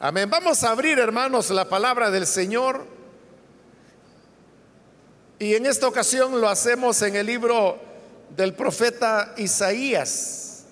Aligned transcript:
Amén. 0.00 0.30
Vamos 0.30 0.62
a 0.62 0.70
abrir, 0.70 0.96
hermanos, 1.00 1.50
la 1.50 1.68
palabra 1.68 2.08
del 2.12 2.24
Señor. 2.24 2.86
Y 5.40 5.56
en 5.56 5.66
esta 5.66 5.88
ocasión 5.88 6.40
lo 6.40 6.48
hacemos 6.48 7.02
en 7.02 7.16
el 7.16 7.26
libro 7.26 7.80
del 8.36 8.54
profeta 8.54 9.34
Isaías. 9.36 10.66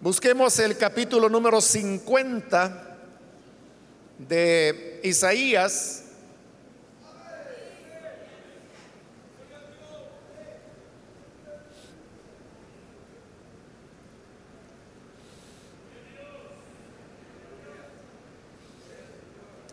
Busquemos 0.00 0.58
el 0.60 0.78
capítulo 0.78 1.28
número 1.28 1.60
50 1.60 2.96
de 4.16 5.00
Isaías. 5.04 6.04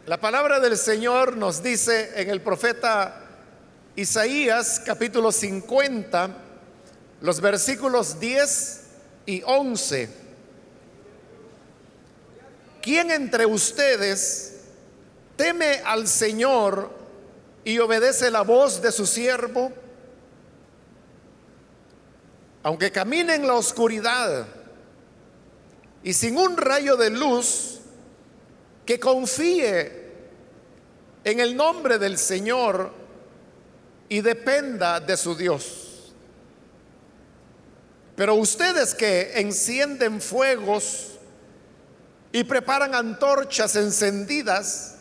La 0.08 0.22
palabra 0.22 0.62
del 0.62 0.78
Señor 0.78 1.36
nos 1.36 1.62
dice 1.62 2.14
en 2.16 2.30
el 2.30 2.40
profeta 2.40 3.26
Isaías 3.98 4.82
capítulo 4.86 5.34
50, 5.34 6.30
los 7.20 7.42
versículos 7.42 8.18
10 8.18 8.84
y 9.26 9.42
11. 9.46 10.10
¿Quién 12.82 13.12
entre 13.12 13.46
ustedes 13.46 14.62
teme 15.36 15.82
al 15.84 16.08
Señor 16.08 16.90
y 17.66 17.78
obedece 17.80 18.32
la 18.32 18.44
voz 18.44 18.82
de 18.82 18.94
su 18.94 19.05
siervo? 19.05 19.74
Aunque 22.64 22.94
camine 22.94 23.36
en 23.36 23.46
la 23.46 23.55
oscuridad 23.55 24.48
y 26.02 26.14
sin 26.14 26.38
un 26.38 26.55
rayo 26.55 26.96
de 26.96 27.10
luz, 27.10 27.77
que 28.88 28.99
confíe 29.02 30.07
en 31.26 31.41
el 31.41 31.57
nombre 31.57 31.99
del 31.99 32.18
Señor 32.18 32.90
y 34.07 34.21
dependa 34.21 35.02
de 35.02 35.18
su 35.18 35.35
Dios. 35.35 36.13
Pero 38.15 38.35
ustedes 38.35 38.96
que 38.96 39.34
encienden 39.35 40.21
fuegos 40.21 41.18
y 42.32 42.46
preparan 42.46 42.96
antorchas 42.96 43.76
encendidas, 43.76 44.96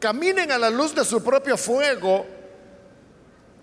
caminen 0.00 0.50
a 0.50 0.58
la 0.58 0.68
luz 0.68 0.96
de 0.96 1.04
su 1.04 1.22
propio 1.22 1.56
fuego 1.56 2.26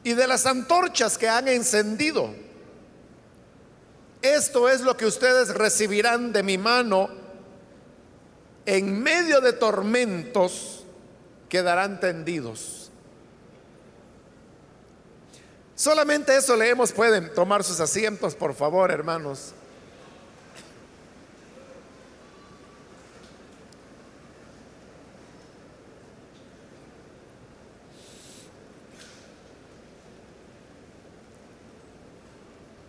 y 0.05 0.13
de 0.13 0.25
las 0.25 0.45
antorchas 0.45 1.17
que 1.17 1.27
han 1.27 1.49
encendido. 1.49 2.33
Esto 4.21 4.69
es 4.69 4.79
lo 4.79 4.95
que 4.95 5.05
ustedes 5.05 5.49
recibirán 5.49 6.31
de 6.31 6.43
mi 6.43 6.57
mano 6.57 7.24
en 8.65 9.01
medio 9.01 9.41
de 9.41 9.53
tormentos 9.53 10.83
quedarán 11.49 11.99
tendidos. 11.99 12.91
Solamente 15.75 16.35
eso 16.35 16.55
leemos. 16.55 16.91
Pueden 16.91 17.33
tomar 17.33 17.63
sus 17.63 17.79
asientos, 17.79 18.33
por 18.33 18.53
favor, 18.53 18.91
hermanos. 18.91 19.53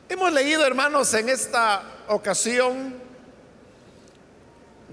Hemos 0.08 0.32
leído, 0.32 0.64
hermanos, 0.64 1.12
en 1.14 1.28
esta 1.28 1.82
ocasión 2.08 3.05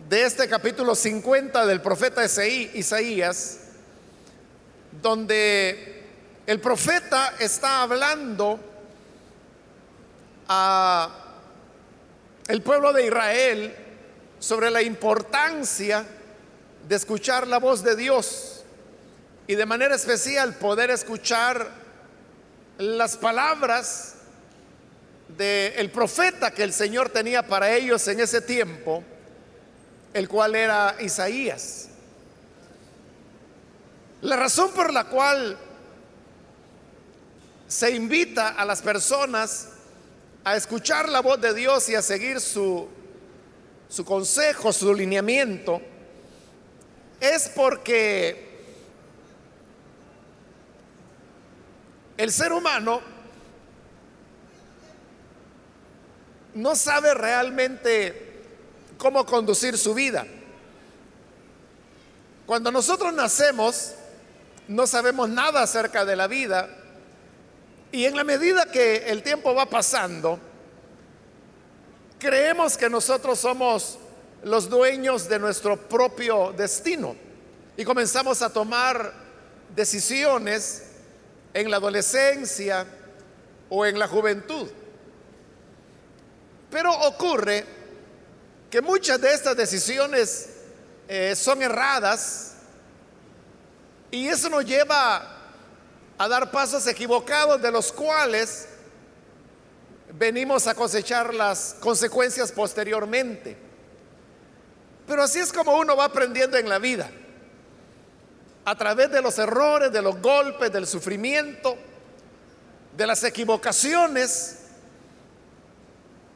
de 0.10 0.24
este 0.24 0.48
capítulo 0.48 0.96
50 0.96 1.66
del 1.66 1.82
profeta 1.82 2.24
Isaías, 2.26 3.60
donde 5.02 6.04
el 6.46 6.60
profeta 6.60 7.36
está 7.40 7.84
hablando 7.84 8.60
a 10.48 11.10
el 12.48 12.62
pueblo 12.62 12.92
de 12.92 13.06
Israel 13.06 13.76
sobre 14.40 14.70
la 14.70 14.82
importancia 14.82 16.06
de 16.88 16.96
escuchar 16.96 17.48
la 17.48 17.60
voz 17.60 17.82
de 17.82 17.96
Dios 17.96 18.64
y 19.48 19.56
de 19.56 19.66
manera 19.66 19.96
especial 19.96 20.56
poder 20.56 20.92
escuchar 20.92 21.70
las 22.78 23.16
palabras 23.16 24.16
del 25.38 25.90
profeta 25.92 26.52
que 26.52 26.64
el 26.64 26.74
Señor 26.74 27.10
tenía 27.10 27.48
para 27.48 27.74
ellos 27.74 28.06
en 28.10 28.20
ese 28.20 28.42
tiempo 28.42 29.04
el 30.14 30.30
cual 30.30 30.56
era 30.56 30.96
Isaías. 31.00 31.90
La 34.22 34.36
razón 34.38 34.72
por 34.72 34.94
la 34.94 35.06
cual 35.06 35.58
se 37.68 37.92
invita 37.92 38.50
a 38.50 38.66
las 38.66 38.82
personas 38.82 39.70
a 40.44 40.56
escuchar 40.56 41.10
la 41.10 41.22
voz 41.22 41.42
de 41.42 41.54
Dios 41.54 41.90
y 41.90 41.96
a 41.96 42.02
seguir 42.02 42.40
su, 42.40 42.88
su 43.90 44.06
consejo, 44.06 44.72
su 44.72 44.94
lineamiento, 44.94 45.82
es 47.20 47.50
porque 47.50 48.54
el 52.18 52.32
ser 52.32 52.52
humano 52.54 53.02
no 56.54 56.76
sabe 56.76 57.14
realmente 57.14 58.33
cómo 59.04 59.26
conducir 59.26 59.78
su 59.78 59.94
vida. 59.94 60.26
Cuando 62.46 62.72
nosotros 62.72 63.14
nacemos, 63.14 63.96
no 64.70 64.88
sabemos 64.88 65.28
nada 65.28 65.62
acerca 65.62 66.06
de 66.06 66.16
la 66.16 66.28
vida 66.28 66.70
y 67.92 68.06
en 68.06 68.16
la 68.16 68.24
medida 68.24 68.72
que 68.72 69.10
el 69.12 69.22
tiempo 69.22 69.54
va 69.54 69.66
pasando, 69.66 70.40
creemos 72.18 72.78
que 72.78 72.90
nosotros 72.90 73.40
somos 73.40 74.00
los 74.42 74.70
dueños 74.70 75.28
de 75.28 75.38
nuestro 75.38 75.76
propio 75.76 76.54
destino 76.54 77.14
y 77.76 77.84
comenzamos 77.84 78.42
a 78.42 78.54
tomar 78.54 79.12
decisiones 79.76 80.92
en 81.54 81.70
la 81.70 81.76
adolescencia 81.76 82.88
o 83.70 83.86
en 83.86 84.00
la 84.00 84.08
juventud. 84.08 84.70
Pero 86.72 86.94
ocurre 87.02 87.83
que 88.74 88.82
muchas 88.82 89.22
de 89.22 89.32
estas 89.32 89.56
decisiones 89.56 90.50
eh, 91.08 91.36
son 91.36 91.62
erradas 91.62 92.56
y 94.10 94.28
eso 94.28 94.50
nos 94.50 94.66
lleva 94.66 95.38
a 96.18 96.28
dar 96.28 96.50
pasos 96.50 96.88
equivocados 96.88 97.62
de 97.62 97.70
los 97.70 97.92
cuales 97.92 98.68
venimos 100.14 100.66
a 100.66 100.74
cosechar 100.74 101.36
las 101.36 101.76
consecuencias 101.80 102.52
posteriormente. 102.52 103.56
Pero 105.06 105.22
así 105.22 105.38
es 105.38 105.54
como 105.54 105.78
uno 105.78 105.96
va 105.96 106.06
aprendiendo 106.06 106.58
en 106.58 106.68
la 106.68 106.80
vida, 106.80 107.12
a 108.66 108.76
través 108.76 109.12
de 109.12 109.22
los 109.22 109.38
errores, 109.38 109.92
de 109.92 110.02
los 110.02 110.20
golpes, 110.20 110.74
del 110.74 110.88
sufrimiento, 110.88 111.78
de 112.98 113.06
las 113.06 113.24
equivocaciones 113.24 114.63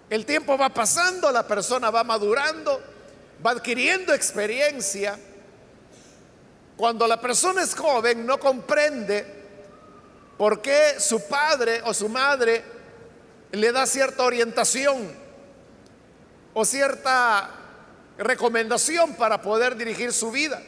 el 0.10 0.26
tiempo 0.26 0.58
va 0.58 0.70
pasando, 0.70 1.32
la 1.32 1.46
persona 1.46 1.90
va 1.90 2.04
madurando, 2.04 2.82
va 3.46 3.52
adquiriendo 3.52 4.14
experiencia. 4.14 5.20
Cuando 6.78 7.08
la 7.08 7.20
persona 7.20 7.62
es 7.62 7.76
joven 7.76 8.26
no 8.26 8.40
comprende 8.40 9.26
por 10.38 10.62
qué 10.62 11.00
su 11.00 11.28
padre 11.28 11.82
o 11.84 11.94
su 11.94 12.08
madre 12.08 12.64
le 13.52 13.72
da 13.72 13.86
cierta 13.86 14.24
orientación 14.24 15.12
o 16.54 16.64
cierta 16.64 17.50
recomendación 18.18 19.16
para 19.16 19.42
poder 19.42 19.76
dirigir 19.76 20.14
su 20.14 20.32
vida. 20.32 20.62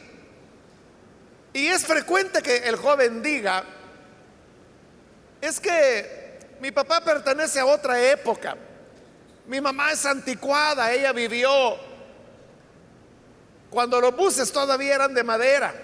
Y 1.52 1.66
es 1.66 1.84
frecuente 1.84 2.42
que 2.42 2.58
el 2.68 2.76
joven 2.76 3.22
diga, 3.22 3.64
es 5.40 5.58
que 5.58 6.38
mi 6.60 6.70
papá 6.70 7.00
pertenece 7.00 7.58
a 7.58 7.66
otra 7.66 8.00
época. 8.00 8.56
Mi 9.46 9.60
mamá 9.60 9.92
es 9.92 10.06
anticuada, 10.06 10.92
ella 10.92 11.12
vivió 11.12 11.76
cuando 13.70 14.00
los 14.00 14.14
buses 14.14 14.50
todavía 14.50 14.96
eran 14.96 15.14
de 15.14 15.22
madera. 15.22 15.74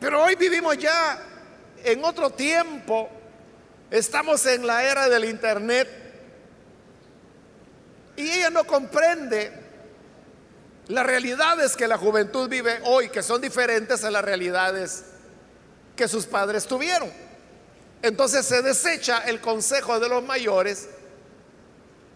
Pero 0.00 0.22
hoy 0.22 0.34
vivimos 0.34 0.76
ya 0.78 1.20
en 1.84 2.04
otro 2.04 2.30
tiempo, 2.30 3.08
estamos 3.90 4.44
en 4.46 4.66
la 4.66 4.84
era 4.84 5.08
del 5.08 5.24
Internet 5.24 5.88
y 8.16 8.30
ella 8.30 8.50
no 8.50 8.64
comprende 8.64 9.52
las 10.88 11.06
realidades 11.06 11.76
que 11.76 11.86
la 11.86 11.98
juventud 11.98 12.48
vive 12.48 12.80
hoy, 12.84 13.10
que 13.10 13.22
son 13.22 13.40
diferentes 13.40 14.02
a 14.04 14.10
las 14.10 14.24
realidades 14.24 15.04
que 15.94 16.08
sus 16.08 16.26
padres 16.26 16.66
tuvieron. 16.66 17.12
Entonces 18.02 18.46
se 18.46 18.62
desecha 18.62 19.18
el 19.18 19.40
consejo 19.40 20.00
de 20.00 20.08
los 20.08 20.22
mayores 20.22 20.88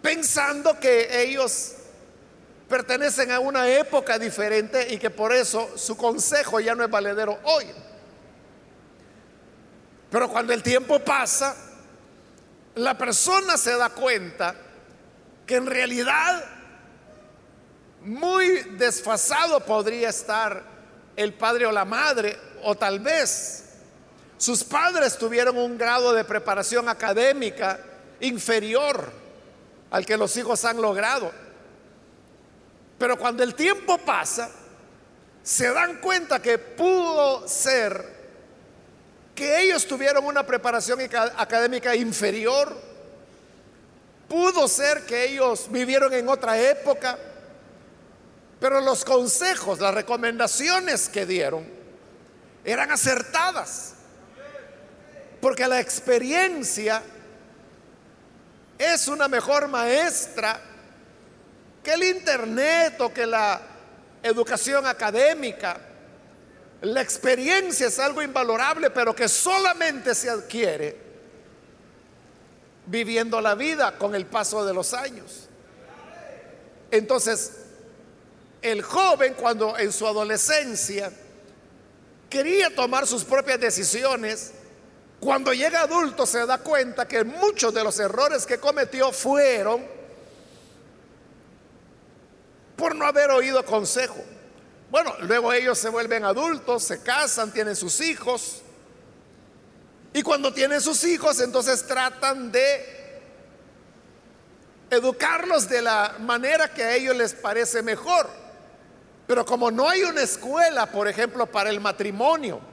pensando 0.03 0.79
que 0.79 1.23
ellos 1.23 1.77
pertenecen 2.69 3.31
a 3.31 3.39
una 3.39 3.69
época 3.69 4.19
diferente 4.19 4.93
y 4.93 4.99
que 4.99 5.11
por 5.11 5.33
eso 5.33 5.77
su 5.77 5.97
consejo 5.97 6.59
ya 6.59 6.75
no 6.75 6.85
es 6.85 6.91
valedero 6.91 7.39
hoy. 7.45 7.67
Pero 10.11 10.29
cuando 10.29 10.53
el 10.53 10.63
tiempo 10.63 10.99
pasa, 10.99 11.55
la 12.75 12.97
persona 12.99 13.57
se 13.57 13.77
da 13.77 13.91
cuenta 13.91 14.55
que 15.47 15.57
en 15.57 15.67
realidad 15.67 16.45
muy 18.01 18.47
desfasado 18.79 19.61
podría 19.61 20.09
estar 20.09 20.63
el 21.15 21.35
padre 21.35 21.67
o 21.67 21.73
la 21.73 21.85
madre, 21.85 22.39
o 22.63 22.75
tal 22.75 23.01
vez 23.01 23.65
sus 24.39 24.65
padres 24.65 25.17
tuvieron 25.19 25.57
un 25.57 25.79
grado 25.79 26.13
de 26.13 26.25
preparación 26.25 26.89
académica 26.89 27.79
inferior 28.21 29.22
al 29.93 30.07
que 30.07 30.17
los 30.17 30.37
hijos 30.37 30.65
han 30.65 30.81
logrado. 30.81 31.31
Pero 32.99 33.19
cuando 33.19 33.43
el 33.43 33.55
tiempo 33.55 33.99
pasa, 33.99 34.51
se 35.43 35.71
dan 35.71 36.01
cuenta 36.01 36.41
que 36.41 36.59
pudo 36.59 37.47
ser 37.47 38.23
que 39.35 39.61
ellos 39.61 39.87
tuvieron 39.87 40.25
una 40.25 40.47
preparación 40.47 40.99
académica 41.37 41.95
inferior, 41.95 42.75
pudo 44.29 44.67
ser 44.67 45.05
que 45.05 45.27
ellos 45.27 45.67
vivieron 45.71 46.13
en 46.15 46.29
otra 46.29 46.59
época, 46.59 47.19
pero 48.61 48.81
los 48.81 49.05
consejos, 49.05 49.79
las 49.79 49.95
recomendaciones 49.95 51.09
que 51.09 51.27
dieron 51.27 51.67
eran 52.65 52.91
acertadas, 52.93 53.95
porque 55.41 55.67
la 55.67 55.81
experiencia 55.81 57.03
es 58.83 59.09
una 59.09 59.29
mejor 59.29 59.69
maestra 59.69 60.61
que 61.83 61.93
el 61.93 62.03
internet 62.05 63.01
o 63.01 63.13
que 63.13 63.27
la 63.27 63.61
educación 64.23 64.87
académica. 64.87 65.81
La 66.83 67.01
experiencia 67.01 67.87
es 67.87 67.99
algo 67.99 68.23
invalorable, 68.23 68.91
pero 68.91 69.15
que 69.15 69.29
solamente 69.29 70.15
se 70.15 70.29
adquiere 70.29 70.97
viviendo 72.87 73.41
la 73.41 73.55
vida 73.55 73.97
con 73.97 74.15
el 74.15 74.27
paso 74.27 74.65
de 74.65 74.75
los 74.75 74.93
años. 74.93 75.49
Entonces, 76.91 77.53
el 78.61 78.83
joven 78.83 79.35
cuando 79.35 79.79
en 79.79 79.93
su 79.93 80.07
adolescencia 80.07 81.13
quería 82.29 82.75
tomar 82.75 83.07
sus 83.07 83.25
propias 83.25 83.61
decisiones, 83.61 84.53
cuando 85.23 85.53
llega 85.53 85.83
adulto 85.83 86.27
se 86.27 86.45
da 86.47 86.59
cuenta 86.59 87.07
que 87.07 87.23
muchos 87.23 87.73
de 87.73 87.85
los 87.85 87.97
errores 88.01 88.45
que 88.45 88.59
cometió 88.59 89.13
fueron 89.13 89.87
por 92.75 92.97
no 92.97 93.07
haber 93.07 93.31
oído 93.31 93.65
consejo. 93.65 94.17
Bueno, 94.91 95.15
luego 95.21 95.53
ellos 95.53 95.79
se 95.79 95.91
vuelven 95.91 96.25
adultos, 96.25 96.83
se 96.83 97.05
casan, 97.05 97.53
tienen 97.53 97.77
sus 97.77 98.01
hijos. 98.01 98.63
Y 100.13 100.25
cuando 100.25 100.53
tienen 100.53 100.81
sus 100.81 101.05
hijos, 101.05 101.39
entonces 101.39 101.87
tratan 101.87 102.51
de 102.51 103.21
educarlos 104.91 105.69
de 105.69 105.83
la 105.83 106.17
manera 106.19 106.75
que 106.75 106.83
a 106.83 106.97
ellos 106.97 107.15
les 107.15 107.33
parece 107.33 107.81
mejor. 107.81 108.29
Pero 109.29 109.47
como 109.47 109.71
no 109.71 109.89
hay 109.89 110.03
una 110.03 110.23
escuela, 110.23 110.87
por 110.87 111.07
ejemplo, 111.07 111.47
para 111.47 111.71
el 111.71 111.79
matrimonio, 111.79 112.72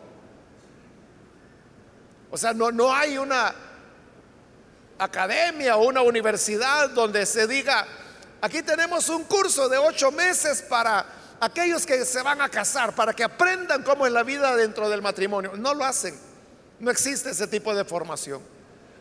o 2.31 2.37
sea, 2.37 2.53
no, 2.53 2.71
no 2.71 2.93
hay 2.93 3.17
una 3.17 3.53
academia 4.97 5.77
o 5.77 5.87
una 5.87 6.01
universidad 6.01 6.89
donde 6.89 7.25
se 7.25 7.47
diga, 7.47 7.87
aquí 8.41 8.61
tenemos 8.61 9.09
un 9.09 9.23
curso 9.23 9.67
de 9.69 9.77
ocho 9.77 10.11
meses 10.11 10.61
para 10.61 11.05
aquellos 11.39 11.85
que 11.85 12.05
se 12.05 12.21
van 12.21 12.41
a 12.41 12.49
casar, 12.49 12.93
para 12.93 13.13
que 13.13 13.23
aprendan 13.23 13.83
cómo 13.83 14.05
es 14.05 14.11
la 14.11 14.23
vida 14.23 14.55
dentro 14.55 14.89
del 14.89 15.01
matrimonio. 15.01 15.53
No 15.55 15.73
lo 15.73 15.85
hacen. 15.85 16.19
No 16.79 16.91
existe 16.91 17.31
ese 17.31 17.47
tipo 17.47 17.73
de 17.73 17.83
formación. 17.83 18.41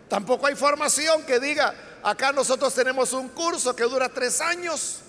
Tampoco 0.08 0.46
hay 0.46 0.54
formación 0.54 1.22
que 1.25 1.38
diga, 1.38 1.75
acá 2.02 2.32
nosotros 2.32 2.75
tenemos 2.75 3.12
un 3.12 3.28
curso 3.28 3.76
que 3.76 3.84
dura 3.84 4.08
tres 4.08 4.40
años 4.40 5.00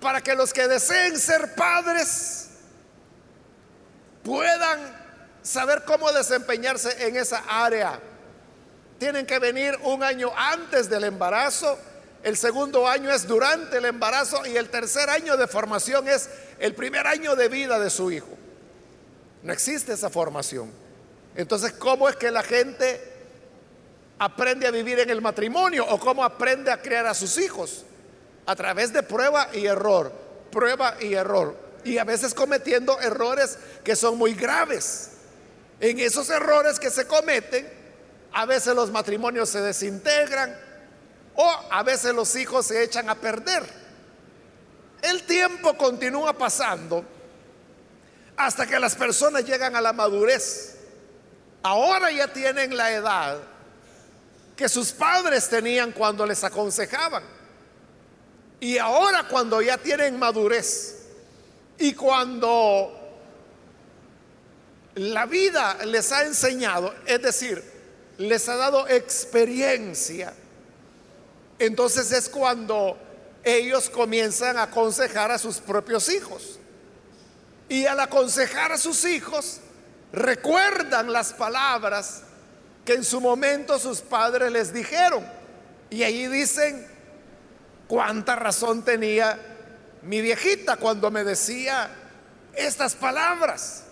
para 0.00 0.20
que 0.20 0.34
los 0.34 0.52
que 0.52 0.66
deseen 0.66 1.18
ser 1.18 1.54
padres 1.54 2.48
puedan 4.22 5.03
saber 5.44 5.84
cómo 5.84 6.10
desempeñarse 6.10 7.06
en 7.06 7.16
esa 7.16 7.44
área. 7.46 8.00
Tienen 8.98 9.26
que 9.26 9.38
venir 9.38 9.78
un 9.84 10.02
año 10.02 10.32
antes 10.36 10.88
del 10.88 11.04
embarazo, 11.04 11.78
el 12.24 12.38
segundo 12.38 12.88
año 12.88 13.12
es 13.12 13.26
durante 13.28 13.76
el 13.76 13.84
embarazo 13.84 14.46
y 14.46 14.56
el 14.56 14.70
tercer 14.70 15.10
año 15.10 15.36
de 15.36 15.46
formación 15.46 16.08
es 16.08 16.30
el 16.58 16.74
primer 16.74 17.06
año 17.06 17.36
de 17.36 17.48
vida 17.48 17.78
de 17.78 17.90
su 17.90 18.10
hijo. 18.10 18.30
No 19.42 19.52
existe 19.52 19.92
esa 19.92 20.08
formación. 20.08 20.72
Entonces, 21.36 21.72
¿cómo 21.72 22.08
es 22.08 22.16
que 22.16 22.30
la 22.30 22.42
gente 22.42 23.12
aprende 24.18 24.66
a 24.66 24.70
vivir 24.70 25.00
en 25.00 25.10
el 25.10 25.20
matrimonio 25.20 25.84
o 25.86 26.00
cómo 26.00 26.24
aprende 26.24 26.72
a 26.72 26.80
criar 26.80 27.04
a 27.04 27.12
sus 27.12 27.36
hijos? 27.36 27.84
A 28.46 28.56
través 28.56 28.90
de 28.94 29.02
prueba 29.02 29.50
y 29.52 29.66
error, 29.66 30.10
prueba 30.50 30.96
y 31.02 31.12
error. 31.12 31.54
Y 31.84 31.98
a 31.98 32.04
veces 32.04 32.32
cometiendo 32.32 32.98
errores 33.00 33.58
que 33.84 33.96
son 33.96 34.16
muy 34.16 34.32
graves. 34.32 35.10
En 35.84 35.98
esos 35.98 36.30
errores 36.30 36.80
que 36.80 36.88
se 36.88 37.06
cometen, 37.06 37.70
a 38.32 38.46
veces 38.46 38.74
los 38.74 38.90
matrimonios 38.90 39.50
se 39.50 39.60
desintegran 39.60 40.58
o 41.34 41.60
a 41.70 41.82
veces 41.82 42.14
los 42.14 42.34
hijos 42.36 42.68
se 42.68 42.82
echan 42.82 43.10
a 43.10 43.14
perder. 43.14 43.62
El 45.02 45.24
tiempo 45.24 45.76
continúa 45.76 46.32
pasando 46.32 47.04
hasta 48.34 48.66
que 48.66 48.80
las 48.80 48.96
personas 48.96 49.44
llegan 49.44 49.76
a 49.76 49.82
la 49.82 49.92
madurez. 49.92 50.78
Ahora 51.62 52.10
ya 52.10 52.32
tienen 52.32 52.74
la 52.74 52.90
edad 52.90 53.38
que 54.56 54.70
sus 54.70 54.90
padres 54.90 55.50
tenían 55.50 55.92
cuando 55.92 56.24
les 56.24 56.42
aconsejaban. 56.44 57.24
Y 58.58 58.78
ahora 58.78 59.28
cuando 59.28 59.60
ya 59.60 59.76
tienen 59.76 60.18
madurez 60.18 61.08
y 61.76 61.92
cuando 61.92 63.03
la 64.94 65.26
vida 65.26 65.84
les 65.84 66.12
ha 66.12 66.22
enseñado, 66.22 66.94
es 67.06 67.20
decir, 67.20 67.62
les 68.18 68.48
ha 68.48 68.56
dado 68.56 68.88
experiencia, 68.88 70.32
entonces 71.58 72.12
es 72.12 72.28
cuando 72.28 72.96
ellos 73.42 73.90
comienzan 73.90 74.56
a 74.56 74.64
aconsejar 74.64 75.30
a 75.30 75.38
sus 75.38 75.58
propios 75.58 76.08
hijos. 76.08 76.58
Y 77.68 77.86
al 77.86 78.00
aconsejar 78.00 78.72
a 78.72 78.78
sus 78.78 79.04
hijos, 79.04 79.60
recuerdan 80.12 81.12
las 81.12 81.32
palabras 81.32 82.22
que 82.84 82.94
en 82.94 83.04
su 83.04 83.20
momento 83.20 83.78
sus 83.78 84.00
padres 84.00 84.52
les 84.52 84.72
dijeron. 84.72 85.24
Y 85.90 86.02
ahí 86.02 86.26
dicen, 86.26 86.86
cuánta 87.88 88.36
razón 88.36 88.82
tenía 88.82 89.38
mi 90.02 90.20
viejita 90.20 90.76
cuando 90.76 91.10
me 91.10 91.24
decía 91.24 91.90
estas 92.54 92.94
palabras. 92.94 93.84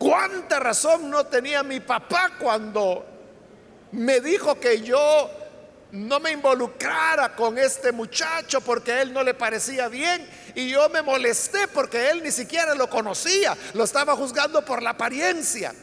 ¿Cuánta 0.00 0.58
razón 0.58 1.10
no 1.10 1.26
tenía 1.26 1.62
mi 1.62 1.78
papá 1.78 2.30
cuando 2.40 3.04
me 3.92 4.18
dijo 4.20 4.58
que 4.58 4.80
yo 4.80 5.30
no 5.92 6.18
me 6.20 6.30
involucrara 6.30 7.36
con 7.36 7.58
este 7.58 7.92
muchacho 7.92 8.62
porque 8.62 8.92
a 8.92 9.02
él 9.02 9.12
no 9.12 9.22
le 9.22 9.34
parecía 9.34 9.88
bien 9.88 10.26
y 10.54 10.70
yo 10.70 10.88
me 10.88 11.02
molesté 11.02 11.68
porque 11.68 12.08
él 12.08 12.22
ni 12.22 12.30
siquiera 12.30 12.74
lo 12.74 12.88
conocía, 12.88 13.54
lo 13.74 13.84
estaba 13.84 14.16
juzgando 14.16 14.64
por 14.64 14.82
la 14.82 14.90
apariencia. 14.90 15.74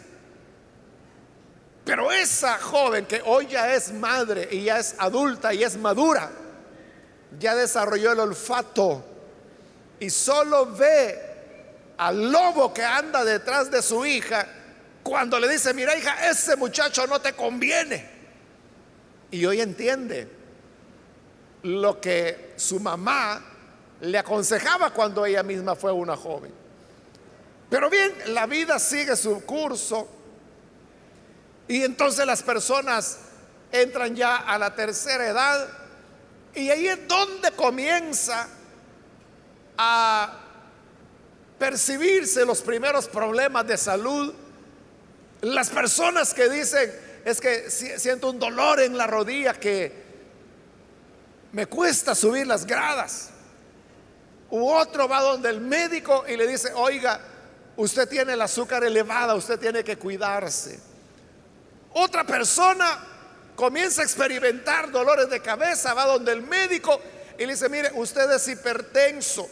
Pero 1.86 2.12
esa 2.12 2.57
joven 2.57 3.05
que 3.05 3.21
hoy 3.24 3.45
ya 3.45 3.71
es 3.75 3.93
madre 3.93 4.50
y 4.51 4.63
ya 4.63 4.79
es 4.79 4.95
adulta 4.97 5.53
y 5.53 5.63
es 5.63 5.77
madura, 5.77 6.31
ya 7.38 7.53
desarrolló 7.53 8.13
el 8.13 8.19
olfato 8.21 9.05
y 10.00 10.09
solo 10.09 10.65
ve 10.65 11.26
al 11.97 12.31
lobo 12.31 12.73
que 12.73 12.83
anda 12.83 13.25
detrás 13.25 13.71
de 13.71 13.81
su 13.81 14.05
hija 14.05 14.47
cuando 15.03 15.39
le 15.39 15.47
dice, 15.47 15.73
mira 15.73 15.97
hija, 15.97 16.29
ese 16.29 16.55
muchacho 16.55 17.07
no 17.07 17.19
te 17.21 17.33
conviene. 17.33 18.17
Y 19.31 19.45
hoy 19.45 19.61
entiende 19.61 20.27
lo 21.63 21.99
que 21.99 22.53
su 22.55 22.79
mamá 22.79 23.41
le 24.01 24.17
aconsejaba 24.17 24.91
cuando 24.91 25.25
ella 25.25 25.43
misma 25.43 25.75
fue 25.75 25.91
una 25.91 26.15
joven. 26.15 26.53
Pero 27.69 27.89
bien, 27.89 28.13
la 28.27 28.45
vida 28.45 28.79
sigue 28.79 29.15
su 29.15 29.43
curso 29.43 30.07
y 31.67 31.83
entonces 31.83 32.25
las 32.25 32.43
personas 32.43 33.19
entran 33.71 34.15
ya 34.15 34.37
a 34.37 34.57
la 34.57 34.73
tercera 34.73 35.27
edad 35.27 35.67
y 36.53 36.69
ahí 36.69 36.87
es 36.87 37.07
donde 37.07 37.51
comienza 37.51 38.47
a 39.77 40.46
percibirse 41.57 42.45
los 42.45 42.61
primeros 42.61 43.07
problemas 43.07 43.67
de 43.67 43.77
salud. 43.77 44.33
Las 45.41 45.69
personas 45.69 46.33
que 46.33 46.49
dicen, 46.49 46.91
es 47.25 47.41
que 47.41 47.69
siento 47.69 48.29
un 48.29 48.39
dolor 48.39 48.79
en 48.79 48.97
la 48.97 49.05
rodilla 49.05 49.53
que 49.53 49.91
me 51.51 51.65
cuesta 51.65 52.15
subir 52.15 52.47
las 52.47 52.65
gradas. 52.65 53.31
U 54.49 54.69
otro 54.69 55.09
va 55.09 55.21
donde 55.21 55.49
el 55.49 55.59
médico 55.59 56.23
y 56.27 56.37
le 56.37 56.47
dice, 56.47 56.71
oiga, 56.73 57.19
usted 57.75 58.07
tiene 58.07 58.33
el 58.33 58.41
azúcar 58.41 58.83
elevada, 58.83 59.35
usted 59.35 59.59
tiene 59.59 59.83
que 59.83 59.97
cuidarse. 59.97 60.79
Otra 61.93 62.25
persona 62.25 63.05
comienza 63.55 64.01
a 64.01 64.05
experimentar 64.05 64.91
dolores 64.91 65.29
de 65.29 65.41
cabeza, 65.41 65.93
va 65.93 66.05
donde 66.05 66.31
el 66.31 66.43
médico 66.43 67.01
y 67.37 67.45
le 67.45 67.53
dice, 67.53 67.67
mire, 67.69 67.91
usted 67.95 68.31
es 68.31 68.47
hipertenso. 68.47 69.49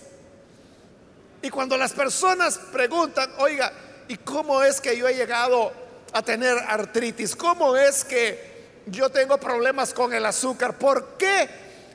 Y 1.45 1.51
cuando 1.51 1.77
las 1.77 1.93
personas 1.93 2.57
preguntan, 2.71 3.31
oiga, 3.37 3.71
¿y 4.07 4.17
cómo 4.17 4.63
es 4.63 4.81
que 4.81 4.97
yo 4.97 5.07
he 5.07 5.13
llegado 5.13 5.71
a 6.11 6.23
tener 6.23 6.57
artritis? 6.57 7.35
¿Cómo 7.35 7.77
es 7.77 8.03
que 8.03 8.81
yo 8.87 9.11
tengo 9.11 9.37
problemas 9.37 9.93
con 9.93 10.11
el 10.11 10.25
azúcar? 10.25 10.79
¿Por 10.79 11.17
qué 11.19 11.47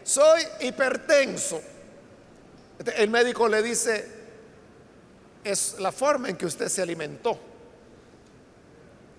soy 0.05 0.41
hipertenso? 0.61 1.61
El 2.95 3.11
médico 3.11 3.49
le 3.49 3.61
dice, 3.61 4.09
es 5.43 5.81
la 5.81 5.91
forma 5.91 6.29
en 6.29 6.37
que 6.37 6.47
usted 6.47 6.69
se 6.69 6.83
alimentó. 6.83 7.37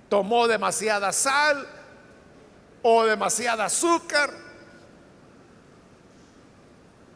Tomó 0.07 0.47
demasiada 0.47 1.11
sal 1.11 1.67
o 2.83 3.03
demasiada 3.03 3.65
azúcar 3.65 4.31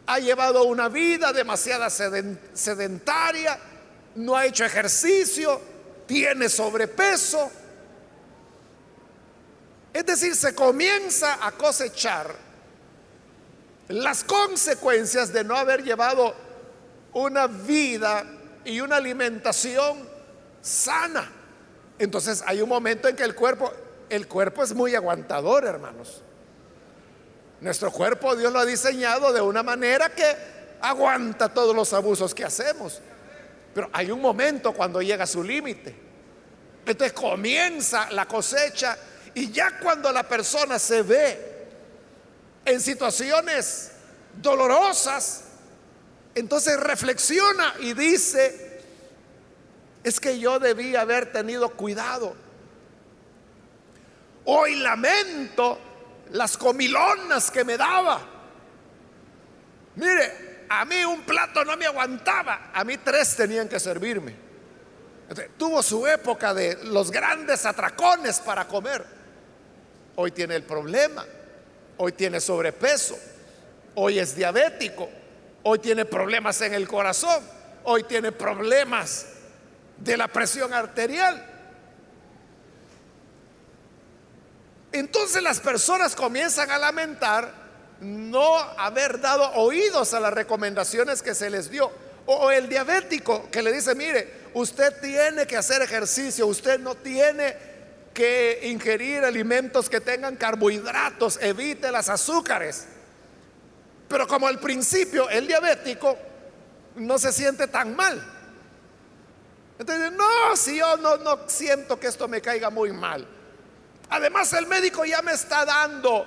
ha 0.07 0.19
llevado 0.19 0.63
una 0.63 0.89
vida 0.89 1.33
demasiada 1.33 1.89
sedentaria, 1.89 3.59
no 4.15 4.35
ha 4.35 4.45
hecho 4.45 4.65
ejercicio, 4.65 5.59
tiene 6.05 6.49
sobrepeso. 6.49 7.51
Es 9.93 10.05
decir, 10.05 10.35
se 10.35 10.53
comienza 10.53 11.45
a 11.45 11.51
cosechar 11.51 12.35
las 13.87 14.23
consecuencias 14.23 15.31
de 15.31 15.43
no 15.43 15.55
haber 15.55 15.83
llevado 15.83 16.35
una 17.13 17.47
vida 17.47 18.25
y 18.65 18.81
una 18.81 18.97
alimentación 18.97 20.07
sana. 20.61 21.31
Entonces 21.97 22.43
hay 22.45 22.61
un 22.61 22.69
momento 22.69 23.07
en 23.07 23.15
que 23.15 23.23
el 23.23 23.35
cuerpo, 23.35 23.71
el 24.09 24.27
cuerpo 24.27 24.63
es 24.63 24.73
muy 24.73 24.95
aguantador, 24.95 25.65
hermanos. 25.65 26.21
Nuestro 27.61 27.91
cuerpo 27.91 28.35
Dios 28.35 28.51
lo 28.51 28.59
ha 28.59 28.65
diseñado 28.65 29.31
de 29.33 29.41
una 29.41 29.63
manera 29.63 30.09
que 30.09 30.25
aguanta 30.81 31.53
todos 31.53 31.75
los 31.75 31.93
abusos 31.93 32.33
que 32.33 32.43
hacemos. 32.43 33.01
Pero 33.73 33.89
hay 33.91 34.11
un 34.11 34.21
momento 34.21 34.73
cuando 34.73 35.01
llega 35.01 35.23
a 35.23 35.27
su 35.27 35.43
límite. 35.43 35.95
Entonces 36.85 37.13
comienza 37.13 38.11
la 38.11 38.27
cosecha 38.27 38.97
y 39.33 39.51
ya 39.51 39.79
cuando 39.79 40.11
la 40.11 40.23
persona 40.23 40.79
se 40.79 41.01
ve 41.01 41.55
en 42.63 42.79
situaciones 42.79 43.91
dolorosas, 44.41 45.43
entonces 46.35 46.79
reflexiona 46.79 47.75
y 47.79 47.93
dice, 47.93 48.81
es 50.03 50.19
que 50.19 50.39
yo 50.39 50.59
debí 50.59 50.95
haber 50.95 51.31
tenido 51.31 51.69
cuidado. 51.69 52.35
Hoy 54.45 54.75
lamento 54.75 55.79
las 56.31 56.57
comilonas 56.57 57.51
que 57.51 57.63
me 57.63 57.77
daba. 57.77 58.21
Mire, 59.95 60.65
a 60.69 60.85
mí 60.85 61.03
un 61.05 61.21
plato 61.21 61.63
no 61.63 61.77
me 61.77 61.85
aguantaba, 61.85 62.71
a 62.73 62.83
mí 62.83 62.97
tres 62.97 63.35
tenían 63.35 63.67
que 63.67 63.79
servirme. 63.79 64.35
tuvo 65.57 65.81
su 65.81 66.05
época 66.05 66.53
de 66.53 66.77
los 66.85 67.11
grandes 67.11 67.65
atracones 67.65 68.39
para 68.39 68.67
comer. 68.67 69.05
Hoy 70.15 70.31
tiene 70.31 70.55
el 70.55 70.63
problema, 70.63 71.25
hoy 71.97 72.11
tiene 72.13 72.39
sobrepeso, 72.39 73.17
hoy 73.95 74.19
es 74.19 74.35
diabético, 74.35 75.09
hoy 75.63 75.79
tiene 75.79 76.05
problemas 76.05 76.61
en 76.61 76.73
el 76.73 76.87
corazón, 76.87 77.43
hoy 77.83 78.03
tiene 78.03 78.31
problemas 78.31 79.27
de 79.97 80.17
la 80.17 80.27
presión 80.27 80.73
arterial. 80.73 81.54
Entonces 84.95 85.43
las 85.43 85.59
personas 85.59 86.15
comienzan 86.15 86.71
a 86.71 86.77
lamentar 86.77 87.51
no 87.99 88.55
haber 88.77 89.19
dado 89.19 89.51
oídos 89.55 90.13
a 90.13 90.21
las 90.21 90.33
recomendaciones 90.33 91.21
que 91.21 91.35
se 91.35 91.49
les 91.49 91.69
dio. 91.69 91.91
O 92.27 92.49
el 92.49 92.69
diabético 92.69 93.51
que 93.51 93.61
le 93.61 93.73
dice, 93.73 93.93
mire, 93.93 94.45
usted 94.53 95.01
tiene 95.01 95.45
que 95.45 95.57
hacer 95.57 95.81
ejercicio, 95.81 96.47
usted 96.47 96.79
no 96.79 96.95
tiene 96.95 97.57
que 98.13 98.61
ingerir 98.63 99.25
alimentos 99.25 99.89
que 99.89 99.99
tengan 99.99 100.37
carbohidratos, 100.37 101.39
evite 101.41 101.91
las 101.91 102.07
azúcares. 102.07 102.85
Pero 104.07 104.25
como 104.29 104.47
al 104.47 104.61
principio 104.61 105.29
el 105.29 105.45
diabético 105.45 106.17
no 106.95 107.19
se 107.19 107.33
siente 107.33 107.67
tan 107.67 107.97
mal. 107.97 108.31
Entonces, 109.77 110.13
no, 110.13 110.55
si 110.55 110.77
yo 110.77 110.95
no, 110.95 111.17
no 111.17 111.49
siento 111.49 111.99
que 111.99 112.07
esto 112.07 112.29
me 112.29 112.39
caiga 112.39 112.69
muy 112.69 112.93
mal. 112.93 113.34
Además 114.09 114.53
el 114.53 114.67
médico 114.67 115.05
ya 115.05 115.21
me 115.21 115.33
está 115.33 115.65
dando 115.65 116.25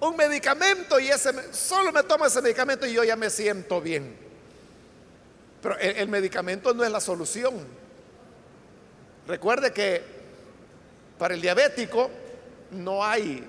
un 0.00 0.16
medicamento 0.16 0.98
y 0.98 1.08
ese 1.08 1.52
solo 1.52 1.92
me 1.92 2.02
tomo 2.02 2.26
ese 2.26 2.42
medicamento 2.42 2.86
y 2.86 2.92
yo 2.92 3.04
ya 3.04 3.16
me 3.16 3.30
siento 3.30 3.80
bien. 3.80 4.16
Pero 5.62 5.78
el, 5.78 5.96
el 5.96 6.08
medicamento 6.08 6.74
no 6.74 6.84
es 6.84 6.90
la 6.90 7.00
solución. 7.00 7.54
Recuerde 9.26 9.72
que 9.72 10.02
para 11.18 11.34
el 11.34 11.40
diabético 11.40 12.10
no 12.70 13.04
hay 13.04 13.44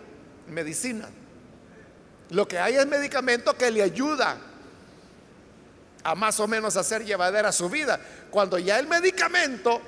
medicina. 0.47 1.09
Lo 2.29 2.47
que 2.47 2.59
hay 2.59 2.75
es 2.75 2.87
medicamento 2.87 3.55
que 3.55 3.71
le 3.71 3.81
ayuda 3.81 4.37
a 6.03 6.15
más 6.15 6.39
o 6.39 6.47
menos 6.47 6.77
hacer 6.77 7.03
llevadera 7.03 7.51
su 7.51 7.69
vida. 7.69 7.99
Cuando 8.29 8.57
ya 8.57 8.79
el 8.79 8.87
medicamento 8.87 9.81